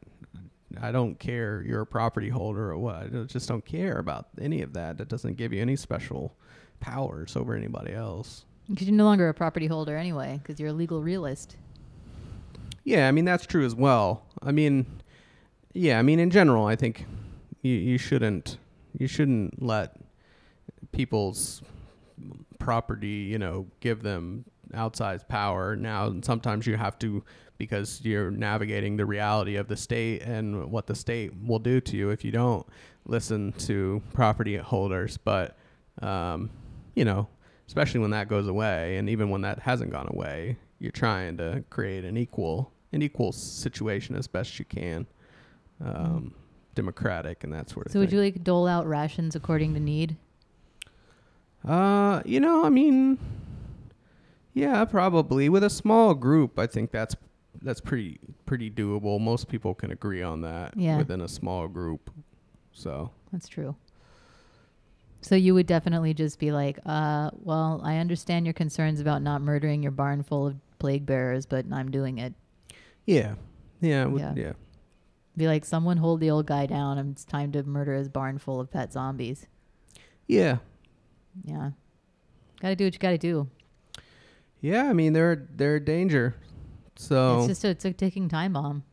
[0.82, 3.16] I don't care you're a property holder or what.
[3.16, 4.98] I just don't care about any of that.
[4.98, 6.36] That doesn't give you any special
[6.84, 8.44] powers over anybody else.
[8.70, 11.56] Because you're no longer a property holder anyway, because you're a legal realist.
[12.84, 14.26] Yeah, I mean that's true as well.
[14.42, 14.86] I mean,
[15.74, 17.06] yeah, I mean in general, I think
[17.62, 18.58] you you shouldn't
[18.98, 19.96] you shouldn't let
[20.92, 21.62] people's
[22.60, 25.76] property, you know, give them outsized power.
[25.76, 27.24] Now, sometimes you have to
[27.58, 31.96] because you're navigating the reality of the state and what the state will do to
[31.96, 32.66] you if you don't
[33.06, 35.18] listen to property holders.
[35.18, 35.56] But
[36.02, 36.50] um,
[36.96, 37.28] you know,
[37.68, 41.64] especially when that goes away, and even when that hasn't gone away, you're trying to
[41.70, 45.08] create an equal an equal situation as best you can,
[45.84, 46.34] um,
[46.76, 48.00] democratic and that sort of thing.
[48.02, 48.08] So thing.
[48.08, 50.16] would you like dole out rations according to need?
[51.66, 53.18] Uh, you know, I mean,
[54.54, 56.60] yeah, probably with a small group.
[56.60, 57.16] I think that's
[57.62, 59.20] that's pretty pretty doable.
[59.20, 60.98] Most people can agree on that Yeah.
[60.98, 62.10] within a small group.
[62.72, 63.76] So That's true.
[65.24, 69.42] So you would definitely just be like, uh, well, I understand your concerns about not
[69.42, 72.34] murdering your barn full of plague bearers, but I'm doing it.
[73.06, 73.36] yeah,
[73.82, 74.34] yeah, would- Yeah.
[74.36, 74.52] yeah.
[75.36, 76.98] Be like, someone hold the old guy down.
[77.00, 79.48] It's time to murder his barn full of pet zombies.
[80.28, 80.58] Yeah.
[81.44, 81.72] Yeah.
[82.62, 83.50] Got to do what you got to do.
[84.62, 86.36] Yeah, I mean they're they're a danger
[86.96, 88.84] So it's just a, it's a ticking time bomb.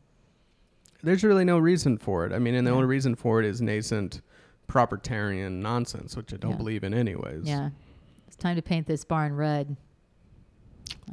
[1.03, 2.33] there's really no reason for it.
[2.33, 2.75] I mean, and the Yeah.
[2.75, 4.21] only reason for it is nascent
[4.67, 6.57] propertarian nonsense, which I don't Yeah.
[6.57, 7.43] believe in anyways.
[7.45, 7.69] Yeah,
[8.27, 9.75] it's time to paint this barn red.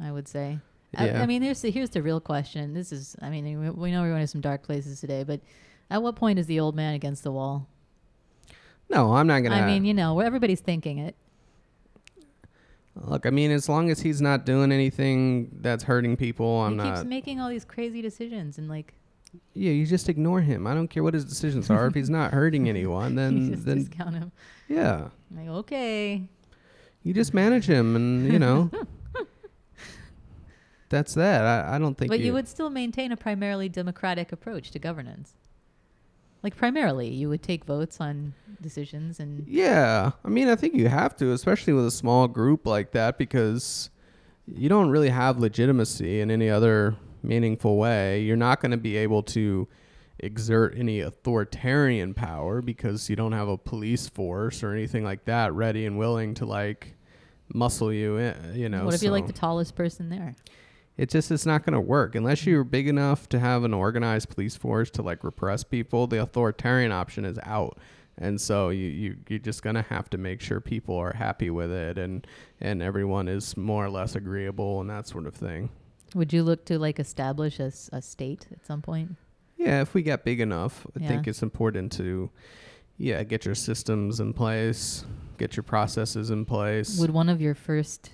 [0.01, 0.59] I would say.
[0.95, 1.21] I, Yeah.
[1.21, 2.73] I mean, here's the, here's the real question.
[2.73, 5.39] This is, I mean, we, we know we're going to some dark places today, but
[5.89, 7.67] at what point is the old man against the wall?
[8.89, 9.55] No, I'm not gonna.
[9.55, 11.15] I mean, you know, everybody's thinking it.
[12.95, 13.25] look.
[13.25, 16.95] I mean, as long as he's not doing anything that's hurting people, I'm he not.
[16.97, 18.93] keeps making all these crazy decisions and like
[19.53, 20.65] yeah, you just ignore him.
[20.67, 21.87] I don't care what his decisions are.
[21.87, 24.31] if he's not hurting anyone, you then just then discount him.
[24.67, 26.27] yeah, Like, okay,
[27.03, 28.69] you just manage him, and you know.
[30.89, 31.45] That's that.
[31.45, 32.09] I, I don't think.
[32.09, 35.33] but you would still maintain a primarily democratic approach to governance.
[36.41, 40.87] Like primarily, you would take votes on decisions and Yeah, I mean, I think you
[40.87, 43.91] have to, especially with a small group like that, because
[44.47, 48.21] you don't really have legitimacy in any other meaningful way.
[48.21, 49.67] You're not going to be able to
[50.19, 55.53] exert any authoritarian power because you don't have a police force or anything like that
[55.53, 56.95] ready and willing to like
[57.53, 58.53] muscle you in.
[58.55, 60.35] You know, what if you're like the tallest person there?
[60.99, 64.27] it just it's not going to work unless you're big enough to have an organized
[64.29, 66.07] police force to like repress people.
[66.07, 67.77] The authoritarian option is out,
[68.17, 71.49] and so you you you're just going to have to make sure people are happy
[71.49, 72.27] with it and
[72.59, 75.69] and everyone is more or less agreeable and that sort of thing.
[76.15, 79.15] Would you look to like establish a state at some point?
[79.57, 81.07] Yeah, if we get big enough, I Yeah.
[81.09, 82.29] think it's important to
[82.97, 85.05] yeah get your systems in place,
[85.37, 86.99] get your processes in place.
[86.99, 88.11] Would one of your first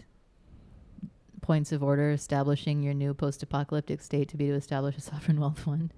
[1.41, 5.59] points of order establishing your new post-apocalyptic state to be to establish a sovereign wealth
[5.59, 5.93] fund?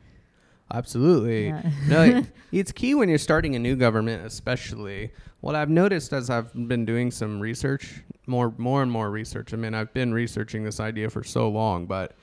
[0.74, 1.48] Absolutely.
[1.48, 1.72] Yeah.
[1.88, 5.12] no, it- it's key when you're starting a new government, especially.
[5.40, 9.54] What I've noticed as I've been doing some research, more, more and more research.
[9.54, 12.16] I mean, I've been researching this idea for so long, but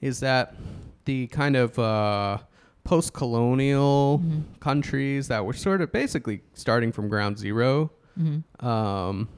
[0.00, 0.54] is that
[1.04, 2.38] the kind of uh,
[2.84, 4.42] post-colonial Mhm.
[4.60, 7.90] countries that were sort of basically starting from ground zero.
[8.18, 8.42] Mhm.
[8.64, 9.28] Um,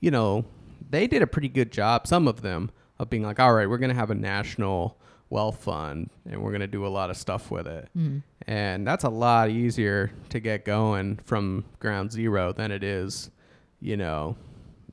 [0.00, 0.44] you know,
[0.90, 2.06] they did a pretty good job.
[2.06, 4.96] Some of them of being like, all right, we're gonna have a national
[5.30, 8.22] wealth fund, and we're gonna do a lot of stuff with it Mhm.
[8.46, 13.30] and that's a lot easier to get going from ground zero than it is,
[13.80, 14.36] you know,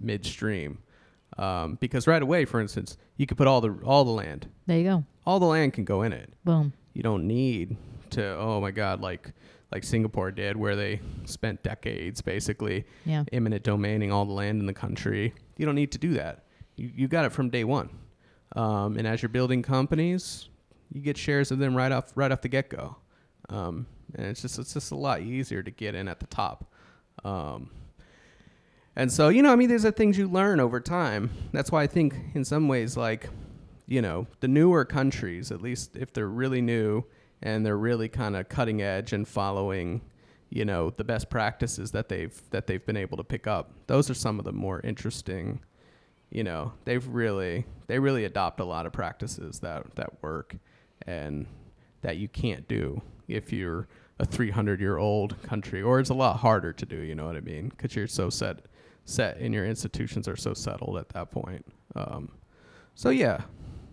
[0.01, 0.79] midstream.
[1.37, 4.77] Um, because right away, for instance, you could put all the all the land, There
[4.77, 5.05] you go.
[5.25, 6.33] all the land can go in it.
[6.43, 6.73] Boom.
[6.93, 7.77] You don't need
[8.11, 8.35] to.
[8.37, 9.31] Oh my God, like
[9.71, 13.23] like Singapore did, where they spent decades basically Yeah.
[13.31, 15.33] eminent domaining all the land in the country.
[15.57, 16.43] You don't need to do that.
[16.75, 17.89] You you got it from day one.
[18.57, 20.49] Um, and as you're building companies,
[20.91, 22.97] you get shares of them right off right off the get go.
[23.47, 23.85] Um,
[24.15, 26.73] and it's just it's just a lot easier to get in at the top.
[27.23, 27.69] Um,
[28.95, 31.29] and so you know, I mean, there's are things you learn over time.
[31.51, 33.29] That's why I think in some ways, like
[33.87, 37.03] you know, the newer countries, at least if they're really new
[37.41, 40.01] and they're really kind of cutting edge and following,
[40.49, 43.71] you know, the best practices that they've that they've been able to pick up.
[43.87, 45.59] Those are some of the more interesting.
[46.29, 50.55] You know, they've really they really adopt a lot of practices that that work
[51.05, 51.45] and
[52.01, 53.87] that you can't do if you're
[54.19, 57.35] a 300 year old country or it's a lot harder to do you know what
[57.35, 58.65] i mean because you're so set
[59.05, 62.31] set and your institutions are so settled at that point um,
[62.95, 63.41] so yeah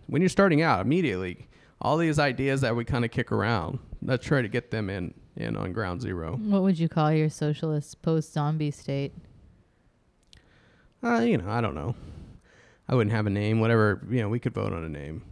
[0.06, 1.46] when you're starting out immediately
[1.80, 5.12] all these ideas that we kind of kick around let's try to get them in
[5.36, 9.12] in on ground zero What would you call your socialist post-zombie state?
[11.02, 11.94] uh, you know i don't know
[12.88, 15.22] i wouldn't have a name whatever you know we could vote on a name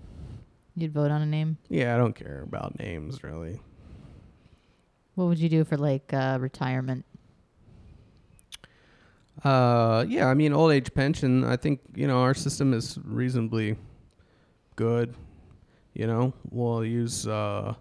[0.78, 1.58] You'd vote on a name.
[1.68, 3.60] yeah i don't care about names really
[5.14, 7.04] What would you do for like uh, retirement?
[9.44, 11.44] Uh, yeah, I mean, old age pension.
[11.44, 13.76] I think you know our system is reasonably
[14.76, 15.14] good.
[15.94, 17.74] You know, we'll use uh,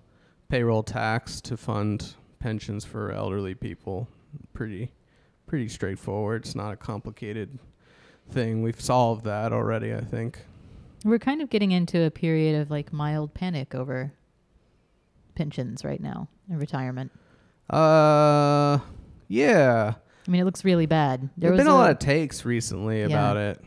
[0.49, 4.07] payroll tax to fund pensions for elderly people.
[4.53, 4.91] Pretty,
[5.47, 6.43] pretty straightforward.
[6.43, 7.57] It's not a complicated
[8.31, 8.61] thing.
[8.61, 9.93] We've solved that already.
[9.93, 10.39] I think.
[11.03, 14.11] We're kind of getting into a period of like mild panic over
[15.35, 17.11] pensions right now and retirement.
[17.69, 18.79] Uh,
[19.27, 19.95] yeah.
[20.27, 21.29] I mean, it looks really bad.
[21.37, 23.05] There have was been a lot of takes recently Yeah.
[23.07, 23.61] about it.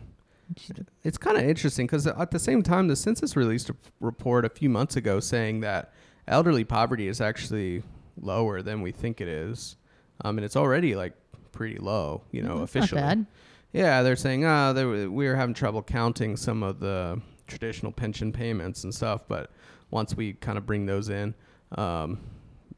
[1.04, 4.48] It's kind of interesting because at the same time, the census released a report a
[4.48, 5.92] few months ago saying that
[6.26, 7.82] elderly poverty is actually
[8.20, 9.76] lower than we think it is,
[10.24, 11.12] um, and it's already like
[11.52, 13.00] pretty low, you know, that's officially.
[13.00, 13.26] Not bad.
[13.72, 18.32] Yeah, they're saying, ah, oh, we were having trouble counting some of the traditional pension
[18.32, 19.50] payments and stuff, but
[19.90, 21.34] once we kind of bring those in,
[21.72, 22.18] um,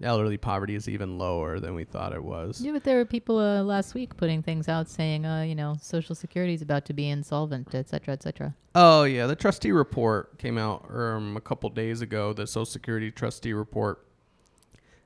[0.03, 2.61] elderly poverty is even lower than we thought it was.
[2.61, 5.77] Yeah, but there were people uh, last week putting things out saying, uh, you know,
[5.81, 8.55] Social Security is about to be insolvent, et cetera, et cetera.
[8.75, 12.33] Oh yeah, the trustee report came out um, a couple days ago.
[12.33, 14.07] The Social Security trustee report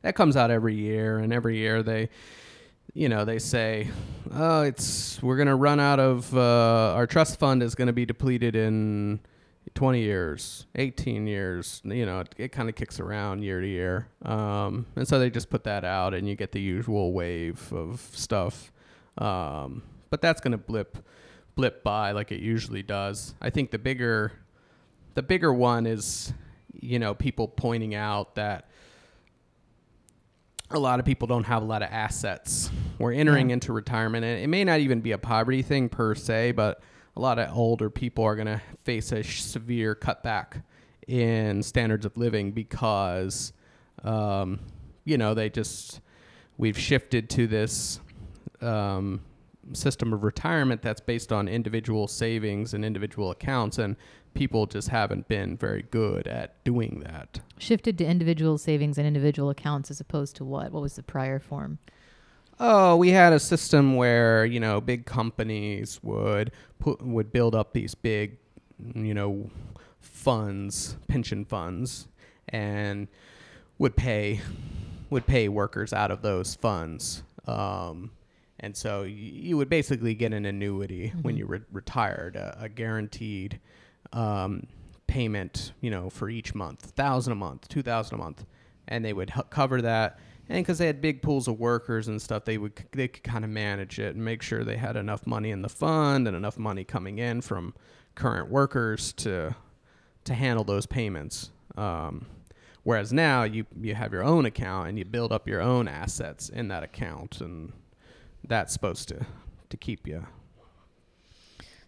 [0.02, 2.10] that comes out every year, and every year they,
[2.92, 3.88] you know, they say,
[4.32, 8.54] oh, it's we're gonna run out of uh, our trust fund is gonna be depleted
[8.54, 9.20] in
[9.74, 11.80] 20 years, 18 years.
[11.84, 15.30] You know, it, it kind of kicks around year to year, um, and so they
[15.30, 18.70] just put that out, and you get the usual wave of stuff.
[19.18, 20.98] Um, but that's gonna blip
[21.56, 23.34] blip by like it usually does.
[23.40, 24.32] I think the bigger
[25.14, 26.32] the bigger one is
[26.80, 28.68] you know people pointing out that
[30.70, 32.70] a lot of people don't have a lot of assets.
[32.98, 33.54] We're entering Yeah.
[33.54, 36.80] into retirement and it may not even be a poverty thing per se, but
[37.16, 40.62] a lot of older people are going to face a severe cutback
[41.06, 43.52] in standards of living because
[44.02, 44.58] um,
[45.04, 46.00] you know they just
[46.56, 48.00] we've shifted to this
[48.60, 49.20] um,
[49.72, 53.96] system of retirement that's based on individual savings and individual accounts and
[54.34, 59.48] people just haven't been very good at doing that Shifted to individual savings and individual
[59.48, 60.72] accounts as opposed to what?
[60.72, 61.78] What was the prior form?
[62.60, 67.72] Oh we had a system where you know big companies would put would build up
[67.72, 68.36] these big
[68.94, 69.50] you know
[70.00, 72.08] funds pension funds
[72.48, 73.08] and
[73.78, 74.40] would pay
[75.10, 78.10] would pay workers out of those funds um,
[78.60, 81.38] and so you would basically get an annuity when Mhm.
[81.38, 83.60] you re- retired a, a guaranteed
[84.12, 84.66] um,
[85.06, 88.44] payment you know for each month thousand a month two thousand a month
[88.88, 92.20] and they would h- cover that and because they had big pools of workers and
[92.20, 95.26] stuff they would they could kind of manage it and make sure they had enough
[95.26, 97.74] money in the fund and enough money coming in from
[98.14, 99.54] current workers to
[100.24, 102.26] to handle those payments um,
[102.82, 106.48] whereas now you you have your own account and you build up your own assets
[106.48, 107.72] in that account and
[108.46, 109.26] that's supposed to
[109.70, 110.26] to keep you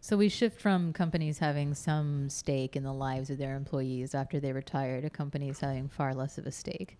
[0.00, 4.38] So we shift from companies having some stake in the lives of their employees after
[4.38, 6.96] they retire to companies having far less of a stake.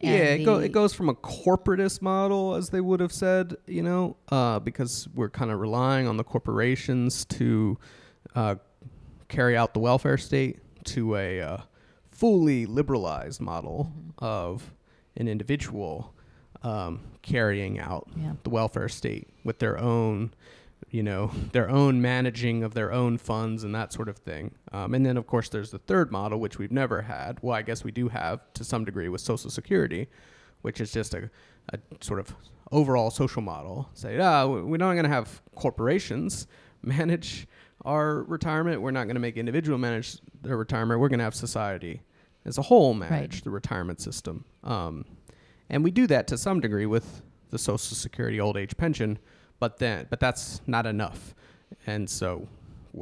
[0.00, 3.82] Yeah, it, go, it goes from a corporatist model, as they would have said, you
[3.82, 7.76] know, uh, because we're kind of relying on the corporations to
[8.34, 8.54] uh,
[9.28, 11.58] carry out the welfare state, to a uh,
[12.10, 14.12] fully liberalized model Mhm.
[14.24, 14.72] of
[15.16, 16.14] an individual
[16.62, 18.32] um, carrying out Yeah.
[18.42, 20.32] the welfare state with their own,
[20.90, 24.54] you know, their own managing of their own funds and that sort of thing.
[24.72, 27.38] Um, and then, of course, there's the third model, which we've never had.
[27.42, 30.08] Well, I guess we do have to some degree with Social Security,
[30.62, 31.30] which is just a,
[31.72, 32.34] a sort of
[32.72, 33.88] overall social model.
[33.94, 36.46] Say, ah, w- we're not going to have corporations
[36.82, 37.46] manage
[37.84, 38.82] our retirement.
[38.82, 41.00] We're not going to make individual manage their retirement.
[41.00, 42.02] We're going to have society
[42.44, 44.44] as a whole manage the retirement system.
[44.64, 45.04] Um,
[45.70, 49.18] and we do that to some degree with the Social Security old age pension,
[49.58, 51.34] but then but that's not enough.
[51.86, 52.48] And so,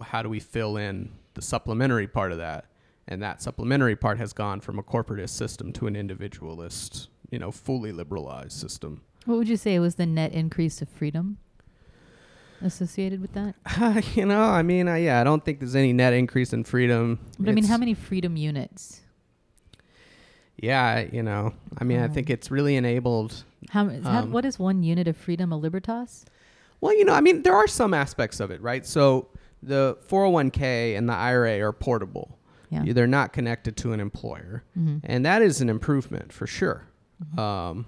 [0.03, 2.67] how do we fill in the supplementary part of that?
[3.09, 7.53] And that supplementary part has gone from a corporatist system to an individualist, you know,
[7.53, 9.03] fully liberalized system.
[9.27, 11.39] What would you say was the net increase of freedom
[12.63, 13.55] associated with that?
[14.17, 17.21] you know, I mean, I, yeah, I don't think there's any net increase in freedom.
[17.39, 19.03] But I mean, how many freedom units?
[20.57, 24.83] Yeah, you know, I mean, I think it's really enabled how Um, what is one
[24.83, 26.25] unit of freedom a libertas?
[26.81, 28.85] Well, you know, I mean, there are some aspects of it, right?
[28.87, 29.29] So
[29.63, 32.39] the 401k and the IRA are portable.
[32.71, 32.85] Yeah.
[32.93, 34.65] They're not connected to an employer.
[34.79, 34.99] Mm-hmm.
[35.05, 36.85] And that is an improvement for sure.
[37.35, 37.39] Mhm.
[37.39, 37.87] Um,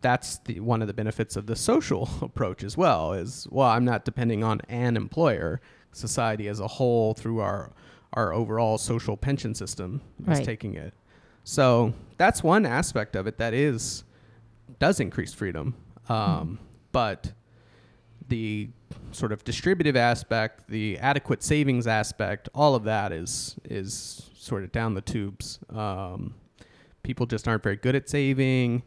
[0.00, 3.84] that's the, one of the benefits of the social approach as well is, well, I'm
[3.84, 5.60] not depending on an employer.
[5.92, 7.70] Society as a whole through our,
[8.14, 10.44] our overall social pension system is Right.
[10.44, 10.94] taking it.
[11.44, 14.04] So that's one aspect of it that is
[14.78, 15.74] does increase freedom.
[16.08, 16.58] Um,
[16.92, 17.32] But
[18.28, 18.68] the
[19.10, 24.72] sort of distributive aspect, the adequate savings aspect, all of that is is sort of
[24.72, 25.58] down the tubes.
[25.70, 26.34] Um,
[27.02, 28.82] people just aren't very good at saving.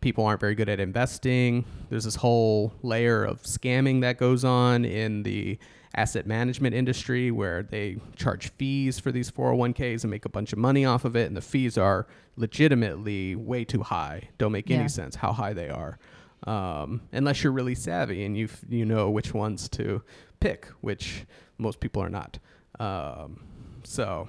[0.00, 1.64] People aren't very good at investing.
[1.88, 5.58] There's this whole layer of scamming that goes on in the
[5.94, 10.58] asset management industry where they charge fees for these 401ks and make a bunch of
[10.58, 11.26] money off of it.
[11.28, 14.28] And the fees are legitimately way too high.
[14.38, 14.78] Don't make Yeah.
[14.78, 15.98] any sense how high they are.
[16.44, 20.02] Um, unless you're really savvy and you you know which ones to
[20.40, 21.24] pick, which
[21.58, 22.38] most people are not.
[22.80, 23.44] Um,
[23.84, 24.28] so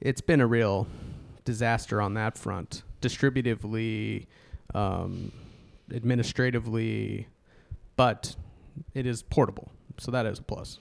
[0.00, 0.86] it's been a real
[1.44, 4.26] disaster on that front, distributively,
[4.74, 5.32] um,
[5.92, 7.28] administratively,
[7.96, 8.36] but
[8.94, 10.78] it is portable, so that is a plus.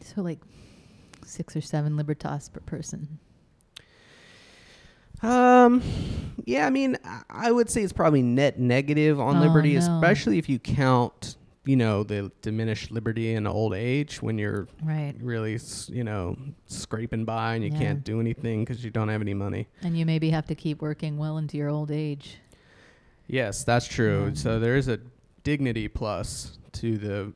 [0.00, 0.40] So like
[1.24, 3.18] six or seven libertas per person.
[5.22, 5.82] Um,
[6.44, 6.96] yeah, I mean,
[7.30, 9.78] I- would say it's probably net negative on Oh, liberty, no.
[9.78, 15.14] especially if you count, you know, the diminished liberty in old age when you're Right.
[15.20, 15.58] really,
[15.88, 16.36] you know,
[16.66, 17.78] scraping by and you Yeah.
[17.78, 19.66] can't do anything because you don't have any money.
[19.82, 22.38] And you maybe have to keep working well into your old age.
[23.26, 24.26] Yes, that's true.
[24.28, 24.34] Yeah.
[24.34, 25.00] So there is a
[25.42, 27.32] dignity plus to the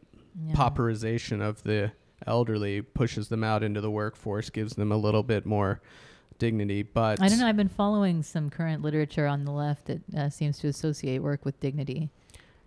[0.46, 0.54] Yeah.
[0.54, 1.92] pauperization of the
[2.26, 5.80] elderly, pushes them out into the workforce, gives them a little bit more
[6.40, 6.82] dignity.
[6.82, 7.46] But I don't know.
[7.46, 11.44] I've been following some current literature on the left that uh, seems to associate work
[11.44, 12.10] with dignity.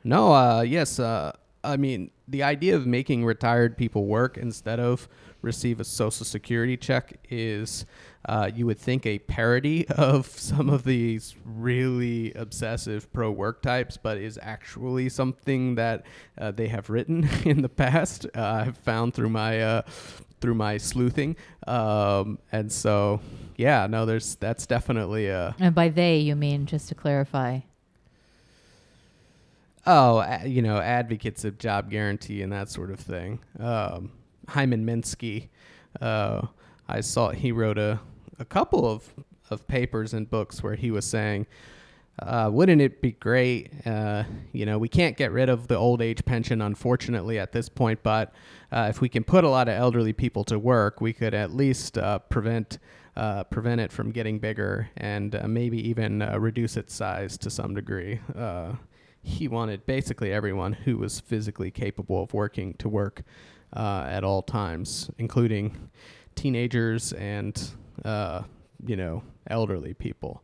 [0.05, 0.99] No, uh, yes.
[0.99, 1.33] Uh,
[1.65, 5.07] I mean, the idea of making retired people work instead of
[5.41, 7.85] receive a social security check is,
[8.25, 13.97] uh, you would think, a parody of some of these really obsessive pro work types,
[13.97, 16.05] but is actually something that
[16.37, 18.25] uh, they have written in the past.
[18.35, 19.81] Uh, I've found through my uh,
[20.43, 21.37] through my sleuthing,
[21.67, 23.21] um, and so
[23.55, 27.61] yeah, no, there's that's definitely a And by they, you mean, just to clarify.
[29.87, 33.39] Oh, a- you know, advocates of job guarantee and that sort of thing.
[33.57, 34.11] Um,
[34.49, 35.47] Hyman Minsky,
[36.01, 36.47] uh,
[36.89, 38.01] I saw he wrote a,
[38.37, 39.13] a couple of,
[39.49, 41.47] of papers and books where he was saying,
[42.19, 43.71] uh, wouldn't it be great?
[43.87, 47.69] Uh, you know, we can't get rid of the old age pension, unfortunately, at this
[47.69, 48.33] point, but
[48.71, 51.53] uh, if we can put a lot of elderly people to work, we could at
[51.53, 52.79] least uh, prevent.
[53.15, 57.75] Uh, prevent it from getting bigger and uh, maybe even reduce its size to some
[57.75, 58.19] degree.
[59.21, 63.21] He wanted basically everyone who was physically capable of working to work
[63.71, 65.91] at all times, including
[66.33, 67.69] teenagers and
[68.03, 70.43] you know elderly people.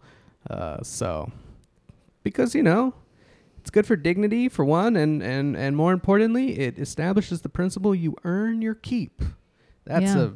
[0.84, 1.32] So,
[2.30, 2.94] because you know,
[3.60, 7.94] it's good for dignity for one, and and and more importantly, it establishes the principle
[7.96, 9.22] you earn your keep.
[9.86, 10.30] That's Yeah.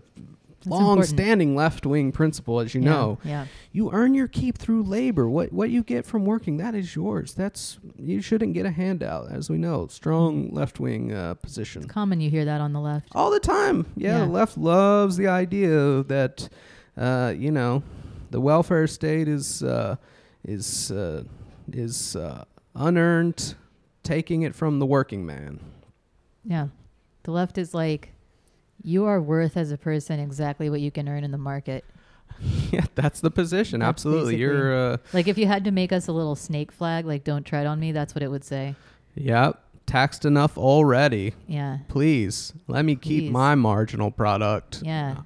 [0.65, 3.45] a long-standing left-wing principle, as you Yeah, know Yeah.
[3.73, 5.29] you earn your keep through labor.
[5.29, 7.33] What what you get from working, that is yours.
[7.33, 9.87] That's you shouldn't get a handout, as we know.
[9.87, 13.09] Strong left wing uh, position It's common you hear that on the left.
[13.13, 13.85] all the time.
[13.97, 14.25] Yeah, Yeah.
[14.25, 16.49] the left loves the idea that
[16.97, 17.83] uh, you know
[18.31, 19.97] the welfare state is uh,
[20.45, 21.23] is uh,
[21.71, 22.45] is uh,
[22.75, 23.55] unearned,
[24.03, 25.59] taking it from the working man.
[26.43, 26.67] Yeah.
[27.23, 28.11] The left is like,
[28.81, 31.85] you are worth as a person exactly what you can earn in the market.
[32.71, 33.79] yeah, that's the position.
[33.79, 34.75] That's Absolutely, you're.
[34.93, 37.65] Uh, Like if you had to make us a little snake flag, like don't tread
[37.65, 38.75] on me, that's what it would say.
[39.15, 39.59] Yep.
[39.85, 41.33] taxed enough already.
[41.47, 41.79] Yeah.
[41.87, 45.17] Please let me keep my marginal product Yeah.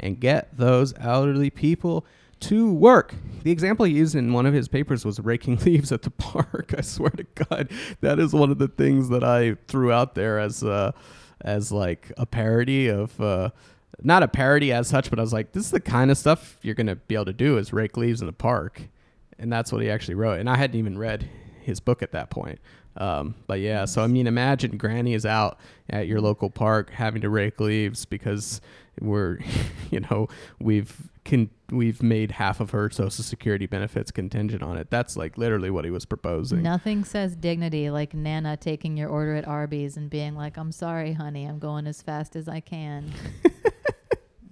[0.00, 2.04] and get those elderly people
[2.40, 3.14] to work.
[3.42, 6.74] The example he used in one of his papers was raking leaves at the park.
[6.76, 7.70] I swear to God,
[8.00, 10.92] that is one of the things that I threw out there as uh,
[11.40, 13.18] as like a parody of.
[13.20, 13.50] Uh,
[14.02, 16.56] not a parody as such, but I was like, this is the kind of stuff
[16.62, 18.88] you're gonna be able to do is rake leaves in the park,
[19.38, 20.40] and that's what he actually wrote.
[20.40, 21.28] And I hadn't even read
[21.60, 22.60] his book at that point.
[22.96, 27.22] Um, but yeah, so I mean, imagine Granny is out at your local park having
[27.22, 28.60] to rake leaves because
[29.00, 29.38] we're,
[29.90, 30.28] you know,
[30.58, 34.90] we've can we've made half of her social security benefits contingent on it.
[34.90, 36.62] That's like literally what he was proposing.
[36.62, 41.12] Nothing says dignity like Nana taking your order at Arby's and being like, I'm sorry,
[41.12, 43.12] honey, I'm going as fast as I can.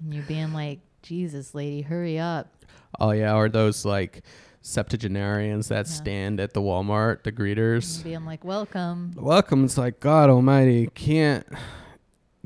[0.00, 2.54] and you being like, Jesus, lady, hurry up.
[3.00, 4.22] Oh yeah, or those like
[4.68, 5.92] septuagenarians that Yeah.
[5.92, 8.02] stand at the Walmart, the greeters.
[8.04, 9.12] Being like, welcome.
[9.16, 9.64] Welcome.
[9.64, 11.46] It's like God Almighty can't.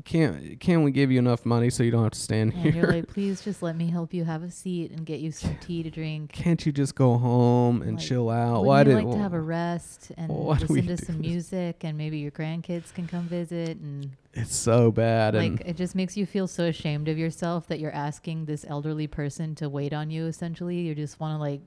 [0.05, 2.65] Can't can we give you enough money so you don't have to stand here.
[2.65, 5.31] And you're like, please just let me help you have a seat and get you
[5.31, 6.33] some tea to drink.
[6.33, 8.65] Can't you just go home and Like, chill out?
[8.65, 12.17] Why you did like to have a rest and listen to some music and maybe
[12.17, 16.25] your grandkids can come visit and it's so bad and like it just makes you
[16.25, 20.25] feel so ashamed of yourself that you're asking this elderly person to wait on you
[20.25, 21.61] essentially you just want to like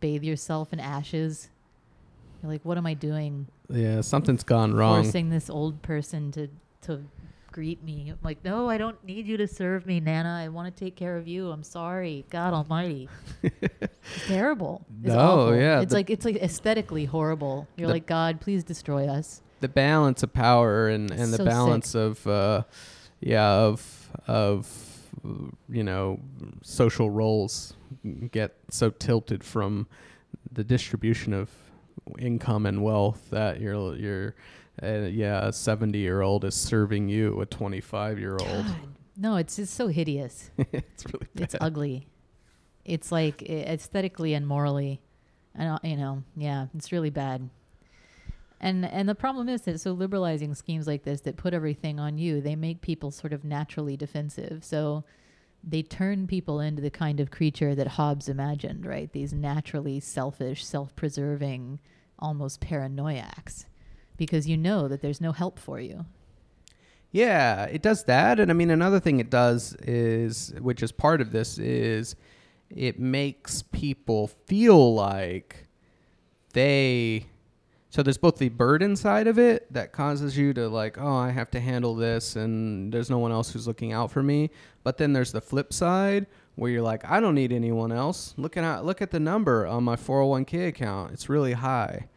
[0.00, 1.48] bathe yourself in ashes.
[2.42, 3.46] You're like what am i doing?
[3.70, 5.02] Yeah, something's gone wrong.
[5.02, 6.48] forcing this old person to
[6.82, 7.04] to
[7.50, 8.10] greet me.
[8.10, 10.40] I'm like no i don't need you to serve me nana.
[10.44, 11.50] I want to take care of you.
[11.50, 12.24] I'm sorry.
[12.30, 13.08] God almighty.
[13.42, 13.88] It's
[14.26, 14.84] terrible.
[15.02, 15.56] It's No, awful.
[15.56, 17.66] yeah, it's the- like it's like aesthetically horrible.
[17.76, 19.40] You're The- like god please destroy us.
[19.60, 22.64] The balance of power and, and the So balance of uh,
[23.20, 24.68] yeah of of
[25.70, 26.20] you know
[26.62, 27.72] social roles
[28.30, 29.86] get so tilted from
[30.52, 31.50] the distribution of
[32.18, 34.34] income and wealth that you're you're
[34.82, 38.66] uh, yeah a 70 year old is serving you a 25 year old
[39.16, 41.42] no it's just so hideous it's really bad.
[41.42, 42.06] it's ugly.
[42.86, 45.00] It's like aesthetically and morally,
[45.56, 47.50] and uh, you know, yeah, it's really bad.
[48.60, 52.16] And and the problem is that so liberalizing schemes like this that put everything on
[52.16, 54.64] you, they make people sort of naturally defensive.
[54.64, 55.04] So
[55.66, 59.10] they turn people into the kind of creature that Hobbes imagined, right?
[59.10, 61.80] These naturally selfish, self-preserving,
[62.18, 63.66] almost paranoiacs,
[64.16, 66.06] because you know that there's no help for you.
[67.10, 68.38] Yeah, it does that.
[68.38, 72.14] And I mean, another thing it does is, which is part of this, is
[72.70, 75.66] it makes people feel like
[76.52, 77.26] they.
[77.96, 81.30] So there's both the burden side of it that causes you to like, oh, I
[81.30, 84.50] have to handle this and there's no one else who's looking out for me.
[84.84, 86.26] But then there's the flip side
[86.56, 88.34] where you're like, I don't need anyone else.
[88.36, 91.12] Look at look at the number on my 401k account.
[91.12, 92.08] It's really high.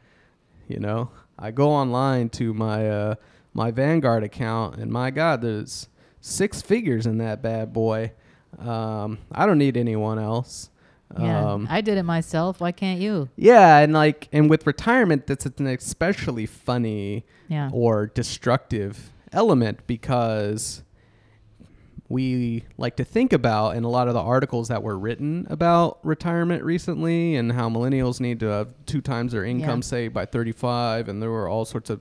[0.68, 3.16] You know, I go online to my uh,
[3.54, 5.88] my Vanguard account, and my God, there's
[6.20, 8.12] six figures in that bad boy.
[8.58, 10.72] Um, I don't need anyone else.
[11.18, 12.60] Yeah, Um, I did it myself.
[12.62, 13.30] Why can't you?
[13.36, 17.70] yeah, and like, and with retirement, that's an especially funny Yeah.
[17.74, 20.84] or destructive element because
[22.08, 26.00] we like to think about in a lot of the articles that were written about
[26.04, 29.84] retirement recently and how millennials need to have two times their income Yeah.
[29.84, 32.00] saved by 35 and there were all sorts of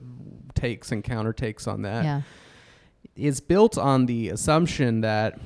[0.55, 2.21] takes and counter takes on that yeah.
[3.15, 5.39] is built on the assumption that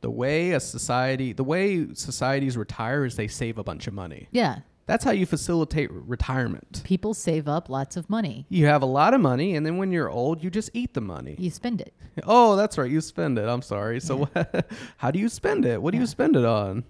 [0.00, 4.28] the way a society the way societies retire is they save a bunch of money.
[4.30, 4.60] Yeah.
[4.86, 6.82] that's how you facilitate retirement.
[6.84, 8.46] People save up lots of money.
[8.48, 11.00] you have a lot of money and then when you're old you just eat the
[11.00, 11.34] money.
[11.38, 11.92] You spend it.
[12.24, 12.90] oh that's right.
[12.90, 13.46] You spend it.
[13.48, 14.00] I'm sorry.
[14.00, 14.28] So
[14.98, 15.82] how do you spend it?
[15.82, 16.02] What do Yeah.
[16.02, 16.84] you spend it on?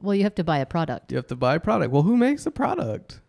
[0.00, 1.10] Well, you have to buy a product.
[1.10, 1.92] you have to buy a product.
[1.92, 3.20] Well who makes the product?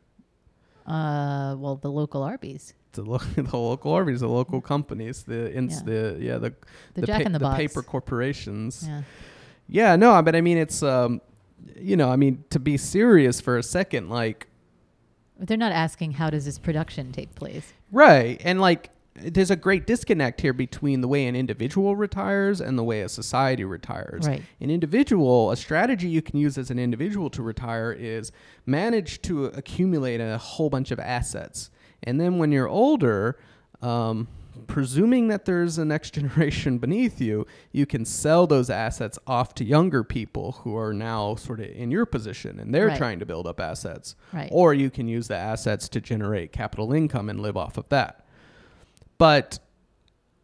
[0.86, 5.78] Uh, well, the local Arby's, the, lo- the local Arby's, the local companies, the ins,
[5.78, 5.84] Yeah.
[5.86, 6.54] the yeah, the
[6.96, 7.58] the, Jack in the, the Box.
[7.58, 8.86] paper corporations.
[8.88, 9.02] Yeah.
[9.72, 11.22] Yeah, no, but I mean, it's um,
[11.76, 14.48] you know, I mean, to be serious for a second, like,
[15.38, 17.72] they're not asking how does this production take place.
[17.92, 18.90] right, and like,
[19.22, 23.10] there's a great disconnect here between the way an individual retires and the way a
[23.10, 24.26] society retires.
[24.28, 24.42] Right.
[24.62, 28.32] An individual, a strategy you can use as an individual to retire is
[28.66, 31.70] manage to accumulate a whole bunch of assets,
[32.04, 33.38] and then when you're older.
[33.82, 34.28] Um,
[34.68, 39.64] presuming that there's a next generation beneath you, you can sell those assets off to
[39.64, 42.98] younger people who are now sort of in your position and they're Right.
[42.98, 44.16] trying to build up assets.
[44.34, 44.50] Right.
[44.52, 48.26] Or you can use the assets to generate capital income and live off of that.
[49.18, 49.60] But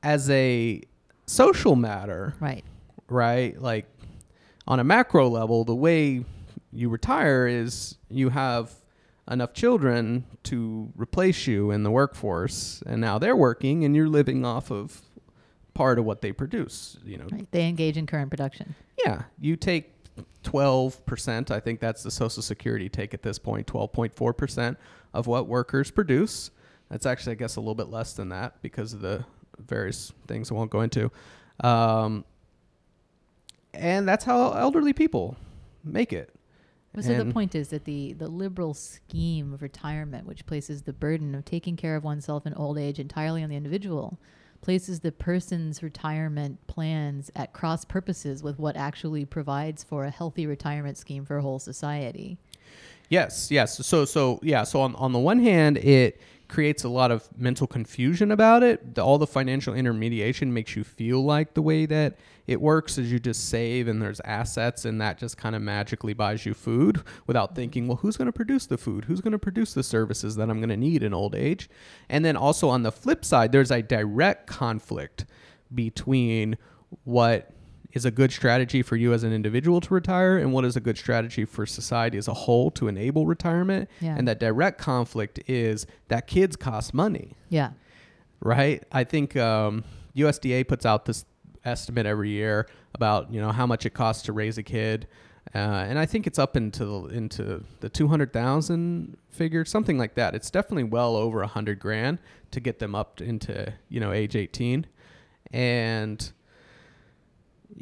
[0.01, 0.81] as a
[1.25, 2.63] social matter, Right.
[3.09, 3.61] right?
[3.61, 3.85] Like
[4.65, 6.23] on a macro level, the way
[6.71, 8.71] you retire is you have
[9.29, 14.45] enough children to replace you in the workforce, and now they're working, and you're living
[14.45, 15.01] off of
[15.73, 16.97] part of what they produce.
[17.03, 17.47] You know, Right.
[17.51, 18.75] They engage in current production.
[19.05, 19.91] yeah, you take
[20.43, 24.77] 12%, I think that's the Social Security take at this point, 12.4%
[25.13, 26.51] of what workers produce.
[26.89, 29.25] That's actually, I guess, a little bit less than that because of the
[29.57, 31.11] various things I won't go into.
[31.61, 32.25] Um,
[33.73, 35.35] and that's how elderly people
[35.83, 36.34] make it.
[37.01, 41.35] So the point is that the, the liberal scheme of retirement, which places the burden
[41.35, 44.19] of taking care of oneself in old age entirely on the individual,
[44.61, 50.47] places the person's retirement plans at cross purposes with what actually provides for a healthy
[50.47, 52.37] retirement scheme for a whole society.
[53.09, 53.85] Yes, yes.
[53.85, 54.63] So, so yeah.
[54.63, 58.99] So on on the one hand, it creates a lot of mental confusion about it.
[58.99, 62.17] All the financial intermediation makes you feel like the way that
[62.47, 66.13] it works is you just save and there's assets and that just kind of magically
[66.13, 69.05] buys you food without thinking, well, who's going to produce the food?
[69.05, 71.69] Who's going to produce the services that I'm going to need in old age?
[72.09, 75.25] And then also on the flip side, there's a direct conflict
[75.73, 76.57] between
[77.03, 77.54] what
[77.95, 80.79] is a good strategy for you as an individual to retire and what is a
[80.79, 83.89] good strategy for society as a whole to enable retirement.
[84.01, 84.15] Yeah.
[84.17, 87.71] And that direct conflict is that kids cost money, Yeah.
[88.41, 88.83] right?
[88.91, 89.83] I think um,
[90.15, 91.25] USDA puts out this
[91.63, 95.07] estimate every year about you know how much it costs to raise a kid.
[95.53, 95.57] Uh,
[95.89, 100.15] and I think it's up into the, into the two hundred thousand figure, something like
[100.15, 100.35] that.
[100.35, 102.19] It's definitely well over a hundred grand
[102.51, 104.85] to get them up into you know age eighteen,
[105.51, 106.31] and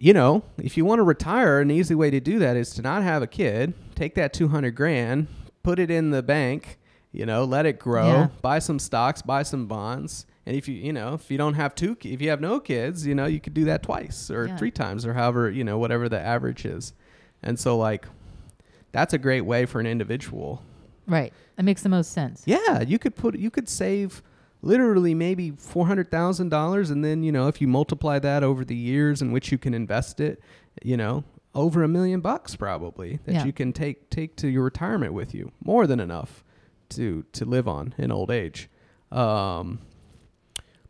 [0.04, 2.82] you know, if you want to retire, an easy way to do that is to
[2.82, 5.28] not have a kid, take that 200 grand,
[5.64, 6.78] put it in the bank,
[7.14, 8.28] you know, let it grow, Yeah.
[8.42, 10.26] buy some stocks, buy some bonds.
[10.46, 13.08] And if you, you know, if you don't have two, if you have no kids,
[13.08, 14.58] you know, you could do that twice or Yeah.
[14.58, 16.92] three times or however, you know, whatever the average is.
[17.42, 18.06] And so, like,
[18.92, 20.64] that's a great way for an individual.
[21.08, 21.32] Right.
[21.56, 22.44] That makes the most sense.
[22.46, 24.22] Yeah, you could put, you could save
[24.64, 28.66] literally maybe four hundred thousand dollars, and then you know if you multiply that over
[28.66, 30.42] the years in which you can invest it,
[30.82, 33.46] you know over a million bucks probably that Yeah.
[33.46, 36.44] you can take take to your retirement with you, more than enough
[36.90, 38.70] to to live on in old age.
[39.12, 39.80] Um,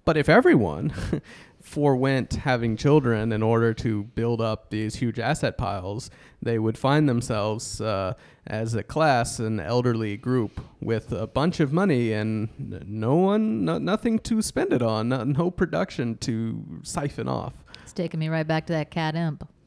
[0.06, 0.94] but if everyone
[1.74, 7.10] forewent having children in order to build up these huge asset piles, they would find
[7.10, 8.14] themselves uh,
[8.46, 12.48] as a class, an elderly group with a bunch of money and
[12.86, 17.54] no one, no, nothing to spend it on, no, no production to siphon off.
[17.82, 19.50] It's taking me right back to that cat imp.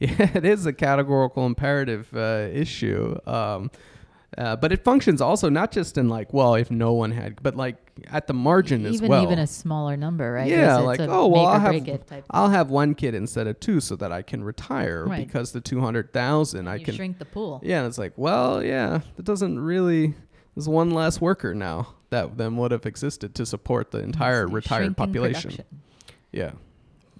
[0.00, 3.16] Yeah, it is a categorical imperative uh, issue.
[3.26, 3.70] Um,
[4.38, 7.56] uh, but it functions also not just in like, well, if no one had, but
[7.56, 7.76] like
[8.08, 9.22] at the margin even, as well.
[9.22, 10.48] Even a smaller number, right?
[10.48, 13.46] Yeah, like a oh well, I'll have break it type I'll have one kid instead
[13.46, 15.26] of two so that I can retire Right.
[15.26, 16.94] because the two hundred thousand I can.
[16.94, 17.60] shrink the pool.
[17.64, 20.14] Yeah, and it's like, well, yeah, that doesn't really.
[20.56, 24.52] There's one less worker now that then would have existed to support the entire It's
[24.52, 25.50] retired population.
[25.50, 25.64] production.
[26.30, 26.52] Yeah.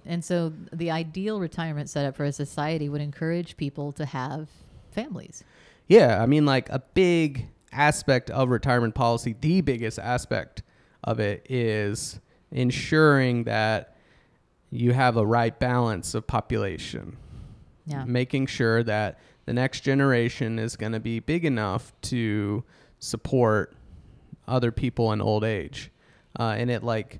[0.05, 4.47] And so the ideal retirement setup for a society would encourage people to have
[4.91, 5.43] families.
[5.87, 10.63] Yeah, I mean, like a big aspect of retirement policy, the biggest aspect
[11.03, 12.19] of it is
[12.51, 13.95] ensuring that
[14.71, 17.17] you have a right balance of population.
[17.85, 18.03] Yeah.
[18.05, 22.63] Making sure that the next generation is going to be big enough to
[22.97, 23.75] support
[24.47, 25.91] other people in old age.
[26.39, 27.19] Uh, and it like,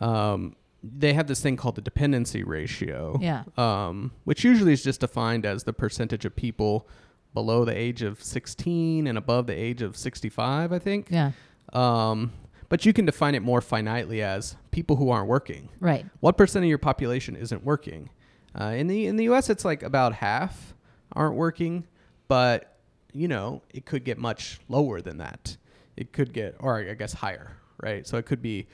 [0.00, 3.42] um, they have this thing called the dependency ratio Yeah.
[3.58, 6.88] um, which usually is just defined as the percentage of people
[7.34, 11.08] below the age of 16 and above the age of 65, I think.
[11.10, 11.32] Yeah.
[11.72, 12.32] Um,
[12.68, 15.68] but you can define it more finitely as people who aren't working.
[15.80, 16.06] Right.
[16.20, 18.10] What percent of your population isn't working?
[18.58, 20.74] Uh, in the in the U.S., it's like about half
[21.12, 21.86] aren't working,
[22.28, 22.78] but
[23.12, 25.56] you know it could get much lower than that.
[25.96, 28.06] It could get, or I guess higher, right?
[28.06, 28.66] So it could be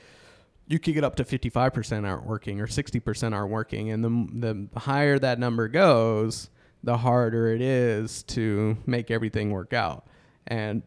[0.67, 4.79] you could get up to 55% aren't working or 60% aren't working and the, the
[4.81, 6.49] higher that number goes
[6.83, 10.05] the harder it is to make everything work out
[10.47, 10.83] and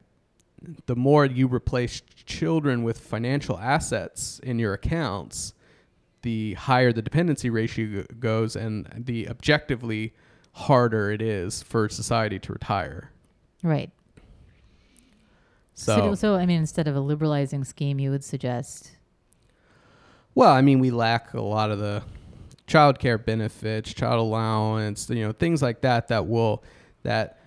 [0.86, 5.54] the more you replace children with financial assets in your accounts
[6.22, 10.12] the higher the dependency ratio goes and the objectively
[10.52, 13.10] harder it is for society to retire
[13.62, 13.90] Right.
[15.74, 18.92] so, So, so I mean, instead of a liberalizing scheme, you would suggest.
[20.34, 22.02] Well, I mean, we lack a lot of the
[22.70, 26.62] child care benefits, child allowance, you know, things like that that will
[27.02, 27.38] that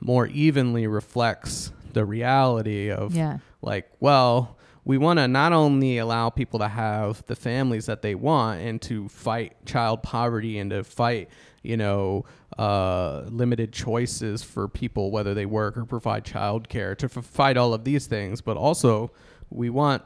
[0.00, 3.38] more evenly reflects the reality of Yeah.
[3.62, 8.14] like, well, we want to not only allow people to have the families that they
[8.14, 11.28] want and to fight child poverty and to fight,
[11.62, 12.24] you know,
[12.56, 17.56] uh, limited choices for people whether they work or provide child care, to f- fight
[17.56, 19.10] all of these things, but also
[19.50, 20.02] we want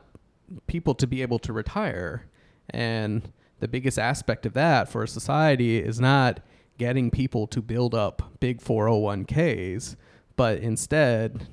[0.66, 2.24] people to be able to retire.
[2.70, 3.30] And
[3.60, 6.40] the biggest aspect of that for a society is not
[6.78, 9.96] getting people to build up big 401ks,
[10.36, 11.48] but instead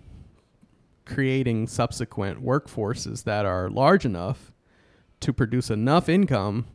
[1.06, 4.52] creating subsequent workforces that are large enough
[5.20, 6.66] to produce enough income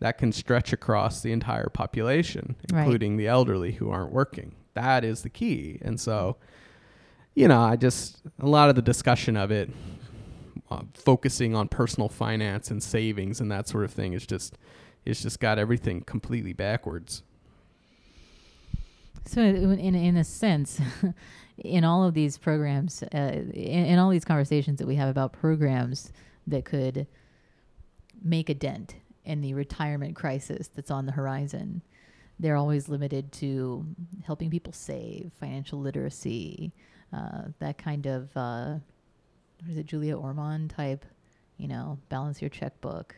[0.00, 2.80] that can stretch across the entire population, Right.
[2.80, 4.54] including the elderly who aren't working.
[4.74, 5.78] That is the key.
[5.82, 6.36] And so,
[7.34, 9.70] you know, I just, a lot of the discussion of it,
[10.70, 14.58] uh, focusing on personal finance and savings and that sort of thing is just,
[15.04, 17.22] it's just got everything completely backwards.
[19.26, 20.80] So, in in, a sense,
[21.58, 25.32] in all of these programs, uh, in, in all these conversations that we have about
[25.32, 26.12] programs
[26.46, 27.06] that could
[28.22, 31.82] make a dent in the retirement crisis that's on the horizon,
[32.38, 33.86] they're always limited to
[34.26, 36.72] helping people save, financial literacy,
[37.12, 38.74] uh, that kind of uh,
[39.64, 41.04] what is it, Julia Ormond type,
[41.56, 43.14] you know, balance your checkbook.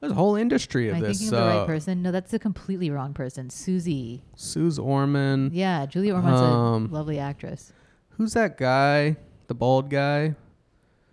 [0.00, 1.18] There's a whole industry of Am I this.
[1.20, 2.02] thinking of the right uh, person?
[2.02, 3.48] No, that's a completely wrong person.
[3.50, 4.22] Susie.
[4.36, 5.50] Suze Orman.
[5.52, 7.72] Yeah, Julia Ormond's Um, a lovely actress.
[8.10, 9.16] Who's that guy?
[9.46, 10.34] The bald guy?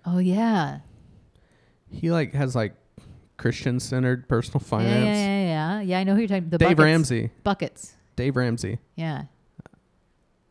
[0.05, 0.79] Oh yeah.
[1.91, 2.73] He like has like
[3.37, 5.05] Christian centered personal Yeah, finance.
[5.05, 5.81] yeah, yeah, yeah.
[5.81, 6.49] Yeah, I know who you're talking.
[6.49, 6.83] The Dave buckets.
[6.83, 7.31] Ramsey.
[7.43, 7.93] Buckets.
[8.15, 8.79] Dave Ramsey.
[8.95, 9.23] Yeah.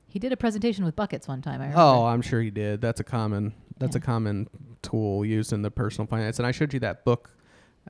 [0.06, 1.60] He did a presentation with buckets one time.
[1.60, 1.80] I remember.
[1.82, 2.80] Oh, I'm sure he did.
[2.80, 4.48] That's a common that's a common
[4.82, 6.38] tool used in the personal finance.
[6.38, 7.30] And I showed you that book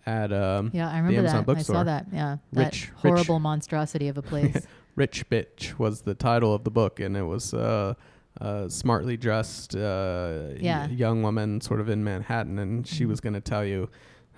[0.07, 1.57] at um yeah, I remember Amazon that.
[1.57, 2.07] I saw that.
[2.13, 4.67] Yeah, that Rich- horrible monstrosity of a place.
[4.95, 7.95] Rich Bitch was the title of the book and it was uh
[8.41, 10.87] a smartly dressed uh, Yeah.
[10.89, 13.09] young woman sort of in Manhattan and she Mhm.
[13.09, 13.89] was going to tell you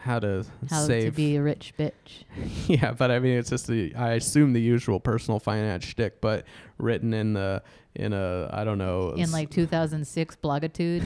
[0.01, 2.25] how to How save to be a rich bitch.
[2.67, 6.45] yeah, but I mean, it's just the I assume the usual personal finance shtick, but
[6.79, 7.63] written in the
[7.95, 11.03] in a I don't know In like 2006 Blogitude.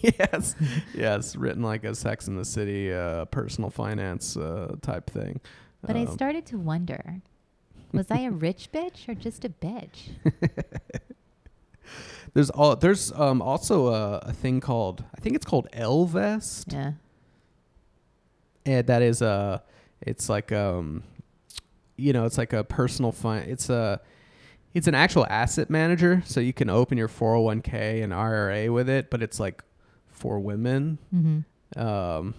[0.18, 0.54] yes
[0.94, 5.40] yes written like a Sex in the City uh, personal finance uh, type thing.
[5.82, 7.20] But I Um, started to wonder,
[7.92, 10.10] was I a rich bitch or just a bitch?
[12.34, 16.92] there's all there's um also a, a thing called I think it's called Ellevest, Yeah.
[18.68, 19.62] And that is a
[20.00, 21.02] it's like um
[21.96, 24.00] you know it's like a personal fund it's a
[24.74, 29.10] it's an actual asset manager so you can open your 401k and ira with it
[29.10, 29.62] but it's like
[30.06, 31.80] for women Mm-hmm.
[31.80, 32.34] um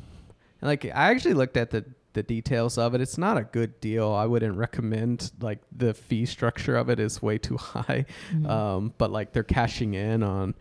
[0.62, 3.80] and like i actually looked at the the details of it it's not a good
[3.82, 8.50] deal i wouldn't recommend like the fee structure of it is way too high Mhm.
[8.50, 10.56] um but like they're cashing in on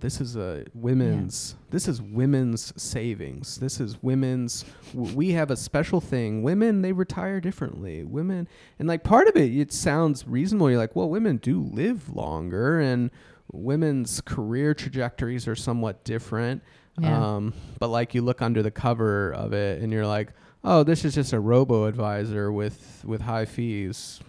[0.00, 3.58] this is a women's this is women's savings.
[3.58, 4.64] This is women's
[4.94, 6.42] w- we have a special thing.
[6.42, 8.04] Women they retire differently.
[8.04, 10.70] Women and like part of it it sounds reasonable.
[10.70, 13.10] You're like well women do live longer and
[13.52, 16.62] women's career trajectories are somewhat different.
[16.98, 17.34] Yeah.
[17.36, 20.32] um but like you look under the cover of it and you're like
[20.62, 24.20] oh this is just a robo advisor with with high fees.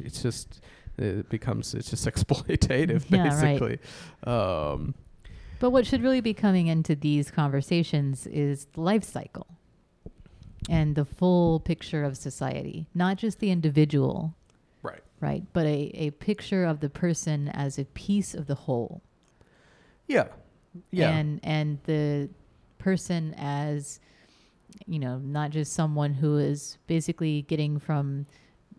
[0.00, 0.60] It's just
[0.98, 3.58] it becomes it's just exploitative Yeah, right.
[3.60, 3.78] basically
[4.24, 4.94] um
[5.58, 9.46] But what should really be coming into these conversations is the life cycle
[10.68, 14.34] and the full picture of society, not just the individual,
[14.82, 15.42] right right?
[15.52, 19.02] But a, a picture of the person as a piece of the whole.
[20.06, 20.28] yeah
[20.90, 22.28] yeah And and the
[22.78, 24.00] person as
[24.86, 28.26] you know, not just someone who is basically getting from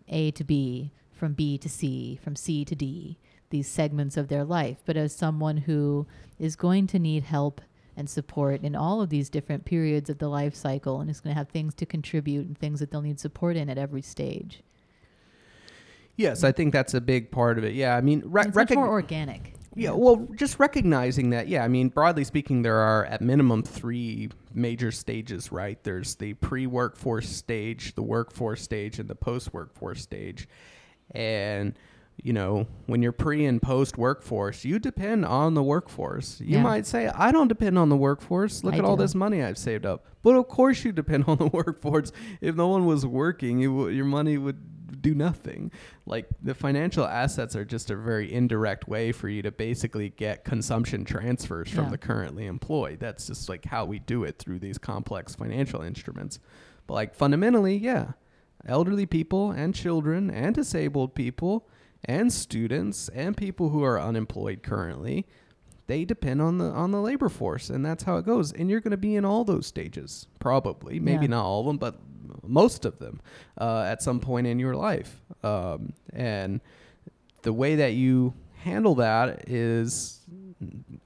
[0.08, 3.18] A to B, from B to C, from C to D,
[3.50, 6.06] these segments of their life, but as someone who
[6.38, 7.60] is going to need help
[7.96, 11.32] and support in all of these different periods of the life cycle and is going
[11.34, 14.62] to have things to contribute and things that they'll need support in at every stage.
[16.16, 18.68] yes i think that's a big part of it yeah i mean re- it's much
[18.68, 19.54] recog- more organic.
[19.76, 24.28] Yeah, well, just recognizing that, yeah, I mean, broadly speaking, there are at minimum three
[24.52, 25.82] major stages, right?
[25.82, 30.48] There's the pre workforce stage, the workforce stage, and the post workforce stage.
[31.12, 31.78] And,
[32.22, 36.40] you know, when you're pre and post workforce, you depend on the workforce.
[36.40, 36.62] You Yeah.
[36.62, 38.62] might say, I don't depend on the workforce.
[38.64, 40.06] Look I at all this money I've saved up.
[40.22, 42.12] But of course, you depend on the workforce.
[42.40, 45.70] If no one was working, you, w- your money would do nothing.
[46.06, 50.44] Like the financial assets are just a very indirect way for you to basically get
[50.44, 51.90] consumption transfers from Yeah.
[51.90, 53.00] the currently employed.
[53.00, 56.38] That's just like how we do it through these complex financial instruments.
[56.86, 58.12] But like fundamentally, yeah,
[58.66, 61.66] elderly people and children and disabled people
[62.04, 65.26] and students and people who are unemployed currently,
[65.86, 68.52] they depend on the on the labor force and that's how it goes.
[68.52, 70.98] And you're going to be in all those stages probably.
[71.00, 71.30] Maybe Yeah.
[71.30, 71.98] not all of them, but
[72.42, 73.20] most of them
[73.58, 75.20] uh, at some point in your life.
[75.42, 76.60] Um, and
[77.42, 80.20] the way that you handle that is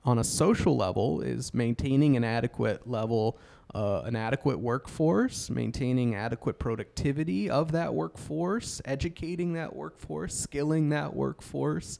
[0.04, 3.36] on a social level is maintaining an adequate level
[3.74, 11.14] uh, an adequate workforce maintaining adequate productivity of that workforce educating that workforce skilling that
[11.14, 11.98] workforce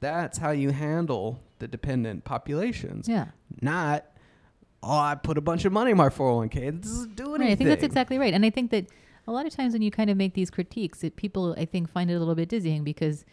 [0.00, 3.28] that's how you handle the dependent populations Yeah.
[3.62, 4.04] not
[4.82, 7.50] oh i put a bunch of money in my 401k it doesn't do anything Right,
[7.52, 8.34] I think that's exactly right.
[8.34, 8.86] And I think that
[9.26, 11.90] a lot of times when you kind of make these critiques, it, people, I think,
[11.90, 13.24] find it a little bit dizzying because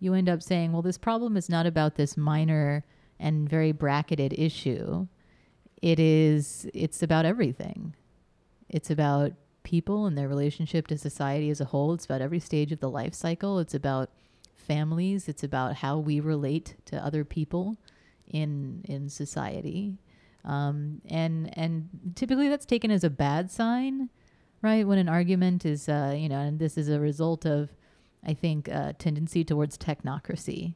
[0.00, 2.84] you end up saying, well, this problem is not about this minor
[3.18, 5.06] and very bracketed issue.
[5.80, 7.94] It is, it's about everything.
[8.68, 11.92] It's about people and their relationship to society as a whole.
[11.94, 13.58] It's about every stage of the life cycle.
[13.58, 14.10] It's about
[14.56, 15.28] families.
[15.28, 17.76] It's about how we relate to other people
[18.26, 19.98] in in society.
[20.44, 24.08] Um, and and typically that's taken as a bad sign,
[24.62, 24.86] right?
[24.86, 27.70] When an argument is, uh, you know, and this is a result of,
[28.24, 30.74] I think, a tendency towards technocracy,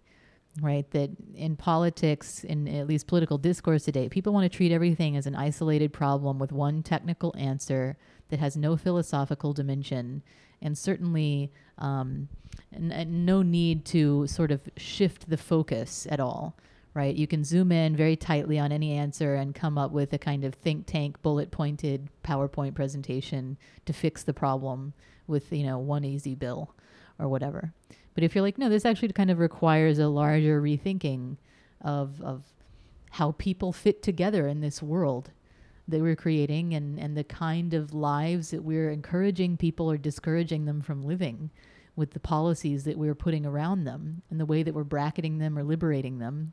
[0.60, 0.90] right?
[0.90, 5.26] That in politics, in at least political discourse today, people want to treat everything as
[5.26, 7.96] an isolated problem with one technical answer
[8.28, 10.22] that has no philosophical dimension,
[10.60, 12.28] and certainly um,
[12.74, 16.56] n- n- no need to sort of shift the focus at all
[16.94, 17.14] right?
[17.14, 20.44] You can zoom in very tightly on any answer and come up with a kind
[20.44, 24.92] of think tank, bullet pointed PowerPoint presentation to fix the problem
[25.26, 26.74] with, you know, one easy bill
[27.18, 27.72] or whatever.
[28.14, 31.36] But if you're like, no, this actually kind of requires a larger rethinking
[31.80, 32.44] of, of
[33.10, 35.30] how people fit together in this world
[35.88, 40.64] that we're creating and, and the kind of lives that we're encouraging people or discouraging
[40.64, 41.50] them from living
[41.96, 45.58] with the policies that we're putting around them and the way that we're bracketing them
[45.58, 46.52] or liberating them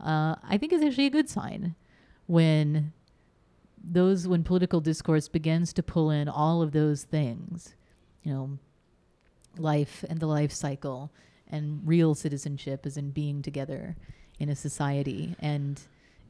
[0.00, 1.74] uh, I think is actually a good sign
[2.26, 2.92] when
[3.82, 7.74] those when political discourse begins to pull in all of those things,
[8.22, 8.58] you know,
[9.58, 11.10] life and the life cycle
[11.48, 13.96] and real citizenship as in being together
[14.38, 15.82] in a society and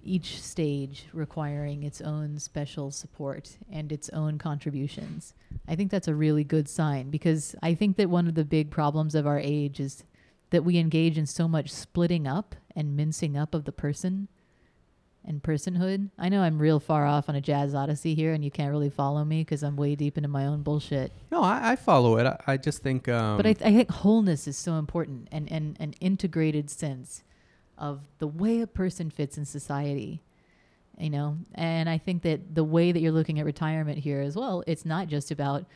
[0.02, 5.34] each stage requiring its own special support and its own contributions.
[5.66, 8.70] I think that's a really good sign because I think that one of the big
[8.70, 10.04] problems of our age is
[10.50, 14.28] that we engage in so much splitting up and mincing up of the person
[15.26, 16.10] and personhood.
[16.18, 18.90] I know I'm real far off on a jazz odyssey here, and you can't really
[18.90, 21.12] follow me because I'm way deep into my own bullshit.
[21.30, 22.26] No, I, I follow it.
[22.26, 23.08] I, I just think.
[23.08, 27.22] Um, but I, th- I think wholeness is so important, and, and an integrated sense
[27.78, 30.22] of the way a person fits in society.
[30.98, 34.34] You know, and I think that the way that you're looking at retirement here as
[34.34, 35.66] well, it's not just about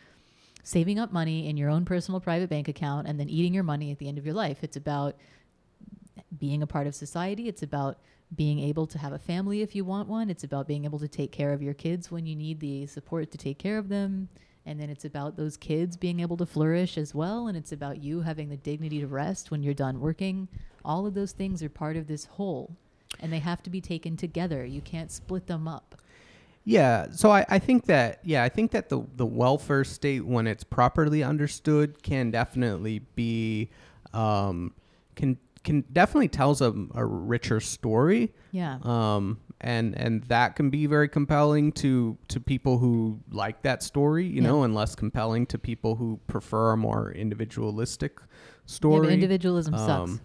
[0.62, 3.90] saving up money in your own personal private bank account and then eating your money
[3.90, 4.58] at the end of your life.
[4.62, 5.16] It's about
[6.38, 7.48] being a part of society.
[7.48, 7.98] It's about
[8.34, 10.30] being able to have a family if you want one.
[10.30, 13.30] It's about being able to take care of your kids when you need the support
[13.32, 14.28] to take care of them.
[14.66, 17.48] And then it's about those kids being able to flourish as well.
[17.48, 20.48] And it's about you having the dignity to rest when you're done working.
[20.84, 22.76] All of those things are part of this whole,
[23.20, 24.64] and they have to be taken together.
[24.64, 25.96] You can't split them up.
[26.64, 30.46] Yeah, so I, I think that yeah, I think that the the welfare state, when
[30.46, 33.70] it's properly understood, can definitely be
[34.12, 34.74] um,
[35.16, 38.32] can can definitely tells a, a richer story.
[38.52, 38.78] Yeah.
[38.82, 44.24] Um, and and that can be very compelling to to people who like that story,
[44.26, 44.48] you Yeah.
[44.48, 48.18] know, and less compelling to people who prefer a more individualistic
[48.66, 49.00] story.
[49.00, 49.90] but individualism sucks.
[50.10, 50.20] Um,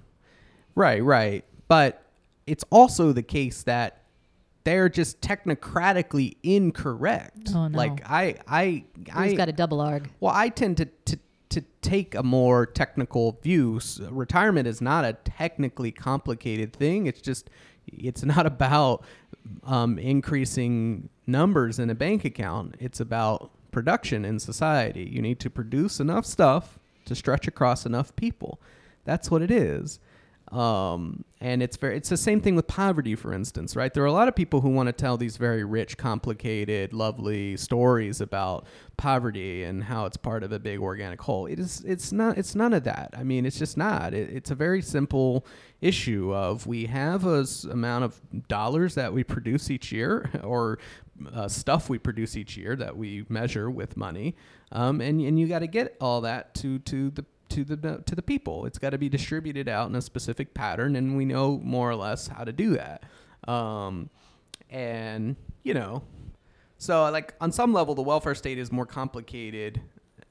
[0.75, 1.43] Right, right.
[1.67, 2.01] But
[2.47, 4.03] it's also the case that
[4.65, 7.51] they're just technocratically incorrect.
[7.55, 7.77] Oh, no.
[7.77, 8.83] Like I I
[9.13, 10.09] I got a double arg?
[10.19, 11.19] well, I tend to, to
[11.55, 13.79] to take a more technical view.
[14.09, 17.07] Retirement is not a technically complicated thing.
[17.07, 17.49] It's just
[17.87, 19.05] it's not about
[19.63, 22.75] um, increasing numbers in a bank account.
[22.79, 25.09] It's about production in society.
[25.09, 28.59] You need to produce enough stuff to stretch across enough people.
[29.05, 29.99] That's what it is.
[30.51, 33.93] Um, and it's very it's the same thing with poverty for instance right?
[33.93, 37.57] There are a lot of people who want to tell these very rich complicated lovely
[37.57, 38.65] stories about
[38.95, 41.47] poverty and how it's part of a big organic whole.
[41.47, 43.13] It is it's not it's none of that.
[43.17, 44.13] I mean it's just not.
[44.13, 45.45] It, it's a very simple
[45.81, 50.77] issue of we have a s- amount of dollars that we produce each year or
[51.33, 54.35] uh, stuff we produce each year that we measure with money
[54.71, 58.15] um, and, and you got to get all that to to the to the to
[58.15, 58.65] the people.
[58.65, 61.95] It's got to be distributed out in a specific pattern, and we know more or
[61.95, 63.03] less how to do that.
[63.47, 64.09] Um,
[64.69, 66.03] and you know,
[66.77, 69.81] so like on some level, the welfare state is more complicated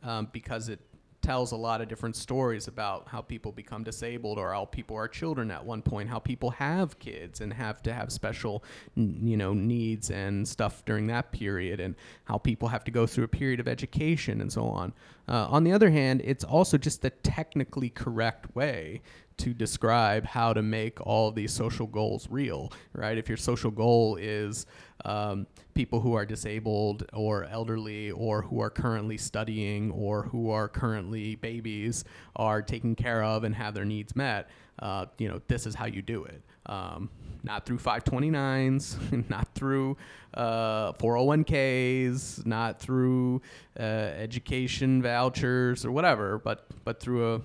[0.02, 0.80] um, because it
[1.24, 5.08] tells a lot of different stories about how people become disabled or how people are
[5.08, 8.62] children at one point, how people have kids and have to have special,
[8.94, 11.94] you know, needs and stuff during that period, and
[12.24, 14.92] how people have to go through a period of education and so on.
[15.26, 19.00] Uh, on the other hand, it's also just the technically correct way
[19.38, 23.18] to describe how to make all these social goals real, right?
[23.18, 24.66] If your social goal is
[25.04, 30.68] um, people who are disabled or elderly or who are currently studying or who are
[30.68, 32.04] currently babies
[32.36, 35.86] are taken care of and have their needs met, uh, you know, this is how
[35.86, 36.42] you do it.
[36.66, 37.10] Um,
[37.42, 39.96] not through 529s, not through
[40.32, 43.42] uh, 401ks, not through
[43.78, 47.40] uh, education vouchers or whatever, but but through a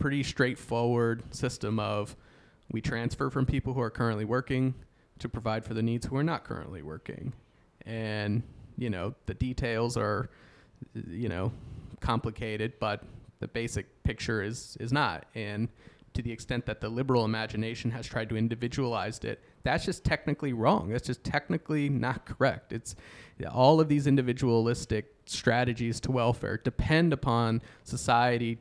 [0.00, 2.16] pretty straightforward system of
[2.72, 4.74] we transfer from people who are currently working
[5.18, 7.32] to provide for the needs who are not currently working.
[7.86, 8.42] And,
[8.78, 10.30] you know, the details are,
[10.94, 11.52] you know,
[12.00, 13.04] complicated, but
[13.40, 15.26] the basic picture is, is not.
[15.34, 15.68] And
[16.14, 20.52] to the extent that the liberal imagination has tried to individualize it, that's just technically
[20.52, 20.88] wrong.
[20.88, 22.72] That's just technically not correct.
[22.72, 22.96] It's
[23.52, 28.58] all of these individualistic strategies to welfare depend upon society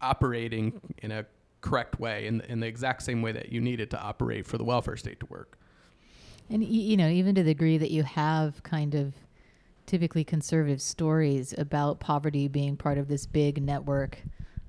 [0.00, 1.26] operating in a
[1.60, 4.58] correct way in, in the exact same way that you need it to operate for
[4.58, 5.58] the welfare state to work.
[6.48, 9.14] And you know, even to the degree that you have kind of
[9.86, 14.18] typically conservative stories about poverty being part of this big network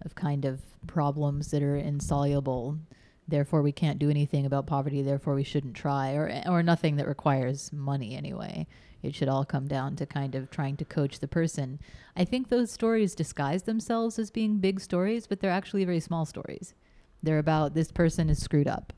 [0.03, 2.77] of kind of problems that are insoluble.
[3.27, 5.01] Therefore, we can't do anything about poverty.
[5.01, 8.65] Therefore, we shouldn't try, or or nothing that requires money anyway.
[9.07, 11.79] It should all come down to kind of trying to coach the person.
[12.15, 16.25] I think those stories disguise themselves as being big stories, but they're actually very small
[16.25, 16.73] stories.
[17.23, 18.93] They're about this person is screwed up.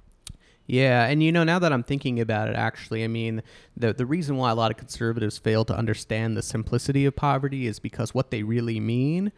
[0.66, 3.42] Yeah, and you know, now that I'm thinking about it, actually, I mean,
[3.76, 7.66] the the reason why a lot of conservatives fail to understand the simplicity of poverty
[7.66, 9.32] is because what they really mean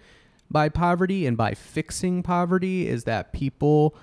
[0.49, 3.95] by poverty and by fixing poverty is that people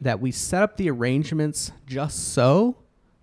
[0.00, 2.76] that we set up the arrangements just so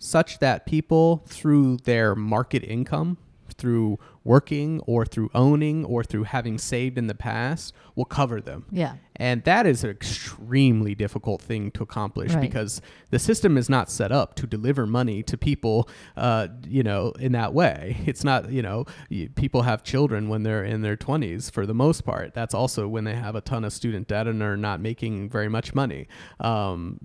[0.04, 3.18] such that people through their market income
[3.58, 8.66] through working or through owning or through having saved in the past will cover them.
[8.72, 8.96] Yeah.
[9.18, 12.42] And that is an extremely difficult thing to accomplish Right.
[12.42, 12.82] because
[13.12, 17.34] the system is not set up to deliver money to people, uh, you know, in
[17.34, 17.98] that way.
[18.06, 21.74] It's not, you know, y- people have children when they're in their 20s for the
[21.74, 22.34] most part.
[22.34, 25.50] That's also when they have a ton of student debt and are not making very
[25.50, 26.08] much money.
[26.40, 27.00] Um,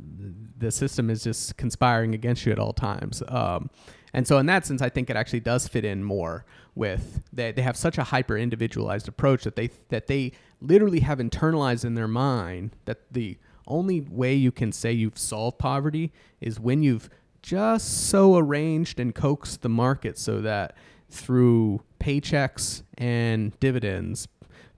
[0.56, 3.22] the system is just conspiring against you at all times.
[3.28, 3.70] Um,
[4.12, 6.44] and so, in that sense, I think it actually does fit in more
[6.74, 11.18] with they, they have such a hyper individualized approach that they that they literally have
[11.18, 16.58] internalized in their mind that the only way you can say you've solved poverty is
[16.58, 17.10] when you've
[17.42, 20.74] just so arranged and coaxed the market so that
[21.10, 24.28] through paychecks and dividends,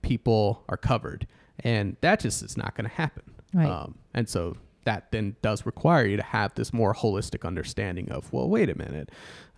[0.02, 1.26] people are covered,
[1.60, 3.22] and that just is not going to happen.
[3.52, 3.68] Right.
[3.68, 8.32] Um, and so that then does require you to have this more holistic understanding of
[8.32, 9.10] well wait a minute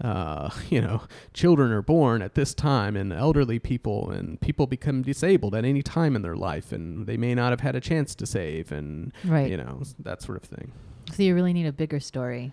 [0.03, 1.03] uh, you know
[1.33, 5.83] children are born at this time and elderly people and people become disabled at any
[5.83, 9.12] time in their life and they may not have had a chance to save and
[9.25, 9.49] Right.
[9.51, 10.73] you know that sort of thing
[11.12, 12.53] So you really need a bigger story.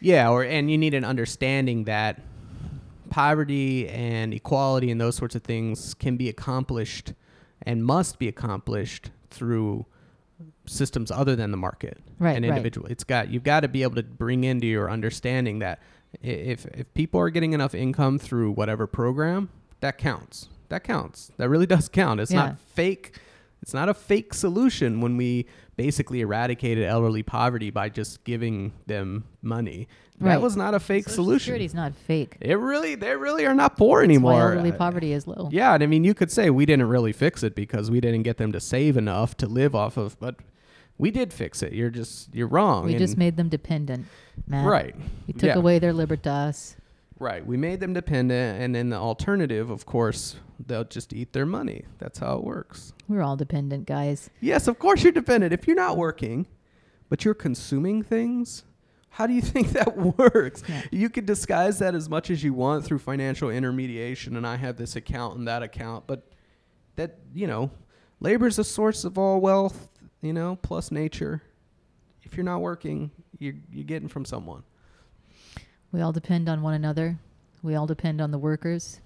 [0.00, 2.20] yeah or and you need an understanding that
[3.10, 7.12] poverty and equality and those sorts of things can be accomplished
[7.62, 9.84] and must be accomplished through
[10.70, 12.50] systems other than the market Right, and right.
[12.50, 15.80] individual it's got you've got to be able to bring into your understanding that
[16.22, 19.48] if if people are getting enough income through whatever program
[19.80, 22.38] that counts that counts that really does count it's Yeah.
[22.46, 23.18] not fake
[23.62, 25.46] it's not a fake solution when we
[25.76, 30.32] basically eradicated elderly poverty by just giving them money Right.
[30.32, 32.36] that was not a fake Social solution Security's not fake.
[32.42, 35.48] it really they really are not poor That's anymore why elderly Uh, poverty is low.
[35.50, 38.24] yeah, and I mean, you could say we didn't really fix it because we didn't
[38.24, 40.34] get them to save enough to live off of, but
[41.00, 41.72] we did fix it.
[41.72, 42.84] You're just you're wrong.
[42.84, 44.06] We just made them dependent,
[44.46, 44.66] Matt.
[44.66, 44.94] right,
[45.26, 45.54] We took yeah.
[45.54, 46.76] away their libertas.
[47.18, 47.44] right.
[47.44, 51.84] We made them dependent, and then the alternative, of course, they'll just eat their money.
[51.98, 52.92] That's how it works.
[53.08, 54.30] We're all dependent, guys.
[54.40, 55.52] Yes, of course you're dependent.
[55.52, 56.46] If you're not working,
[57.08, 58.64] but you're consuming things,
[59.10, 60.62] how do you think that works?
[60.68, 60.82] Yeah.
[60.90, 64.76] You could disguise that as much as you want through financial intermediation, and I have
[64.76, 66.28] this account and that account, but
[66.96, 67.70] that, you know,
[68.20, 69.88] labor is a source of all wealth,
[70.22, 71.42] you know, plus nature.
[72.22, 74.62] If you're not working, you're, you're getting from someone.
[75.92, 77.18] We all depend on one another.
[77.62, 79.00] We all depend on the workers.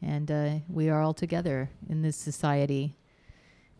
[0.00, 2.94] And uh, we are all together in this society.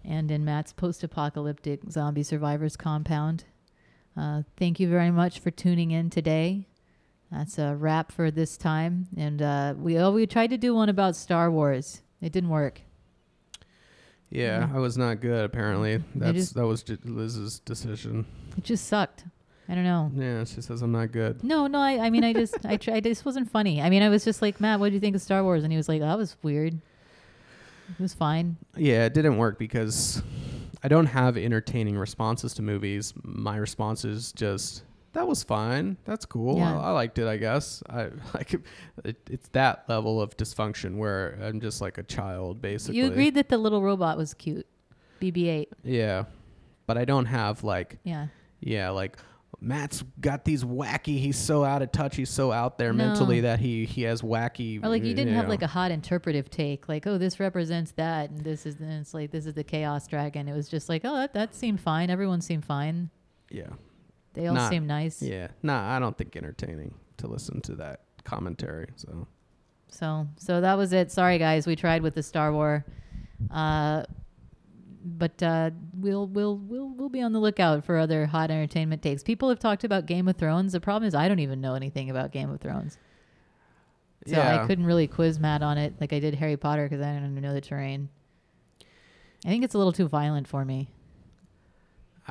[0.05, 3.45] And in Matt's post apocalyptic zombie survivors compound.
[4.16, 6.66] Uh, thank you very much for tuning in today.
[7.30, 9.09] That's a wrap for this time.
[9.16, 12.83] And uh, we, oh, we tried to do one about Star Wars, it didn't work.
[14.33, 14.74] Yeah, Mhm.
[14.74, 16.03] I was not good, apparently.
[16.14, 18.24] That's, just- that was ju- Liz's decision.
[18.57, 19.24] It just sucked.
[19.68, 20.11] I don't know.
[20.16, 21.45] Yeah, she says I'm not good.
[21.45, 21.78] No, no.
[21.78, 23.05] I, I mean, I just, I tried.
[23.05, 23.80] This wasn't funny.
[23.80, 25.62] I mean, I was just like, Matt, what do you think of Star Wars?
[25.64, 26.74] And he was like, that was weird.
[26.74, 28.57] It was fine.
[28.76, 30.22] Yeah, it didn't work because
[30.83, 33.12] I don't have entertaining responses to movies.
[33.22, 35.96] My response is just that was fine.
[36.04, 36.56] That's cool.
[36.58, 36.78] Yeah.
[36.78, 37.26] I, I liked it.
[37.26, 38.54] I guess I like
[39.04, 42.98] it, it's that level of dysfunction where I'm just like a child, basically.
[42.98, 44.66] You agreed that the little robot was cute.
[45.20, 45.66] BB-8.
[45.84, 46.24] Yeah,
[46.86, 48.26] but I don't have like Yeah.
[48.60, 49.16] yeah like.
[49.60, 51.20] Matt's got these wacky.
[51.20, 52.16] He's so out of touch.
[52.16, 53.06] He's so out there No.
[53.06, 54.82] mentally that he he has wacky.
[54.82, 55.50] Or like you didn't have know.
[55.50, 59.14] like a hot interpretive take, like, oh, this represents that, and this is, and it's
[59.14, 60.48] like this is the chaos dragon.
[60.48, 62.10] It was just like, oh, that, that seemed fine.
[62.10, 63.10] Everyone seemed fine.
[63.50, 63.66] yeah
[64.35, 65.20] They all Not- seemed nice.
[65.22, 65.49] yeah.
[65.62, 68.89] Nah, I don't think entertaining to listen to that commentary.
[68.97, 69.26] So
[69.89, 71.11] So, so that was it.
[71.12, 72.85] Sorry, guys, we tried with the Star War,
[73.51, 74.05] uh,
[75.05, 79.22] but uh, we'll we'll we'll we'll be on the lookout for other hot entertainment takes.
[79.22, 80.72] People have talked about Game of Thrones.
[80.72, 82.97] The problem is I don't even know anything about Game of Thrones,
[84.26, 84.62] so yeah.
[84.62, 87.33] I couldn't really quiz Matt on it like I did Harry Potter because I didn't
[87.33, 88.09] even know the terrain.
[89.45, 90.89] I think it's a little too violent for me.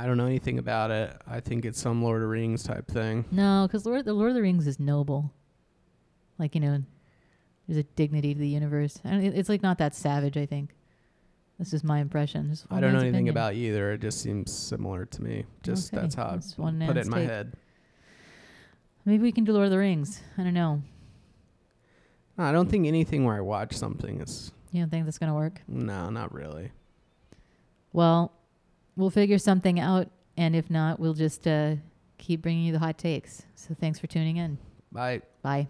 [0.01, 1.15] I don't know anything about it.
[1.27, 3.23] I think it's some Lord of the Rings type thing.
[3.31, 5.31] No, because Lord the Lord of the Rings is noble.
[6.39, 6.81] Like you know,
[7.67, 8.99] there's a dignity to the universe.
[9.05, 10.37] I don't, it's like not that savage.
[10.37, 10.71] I think.
[11.59, 12.49] This is my impression.
[12.49, 13.33] Just I don't know anything opinion.
[13.33, 13.91] about either.
[13.91, 15.45] It just seems similar to me.
[15.61, 17.29] Just Okay, that's how that's I put it in my take.
[17.29, 17.53] head.
[19.05, 20.21] Maybe we can do Lord of the Rings.
[20.39, 20.81] I don't know.
[22.39, 25.35] No, I don't think anything where I watch something is You don't think that's gonna
[25.35, 25.61] work?
[25.67, 26.71] no, not really.
[27.93, 28.31] Well,
[28.95, 31.75] we'll figure something out, and if not, we'll just uh,
[32.17, 33.43] keep bringing you the hot takes.
[33.55, 34.57] So thanks for tuning in.
[34.91, 35.21] Bye.
[35.41, 35.67] Bye.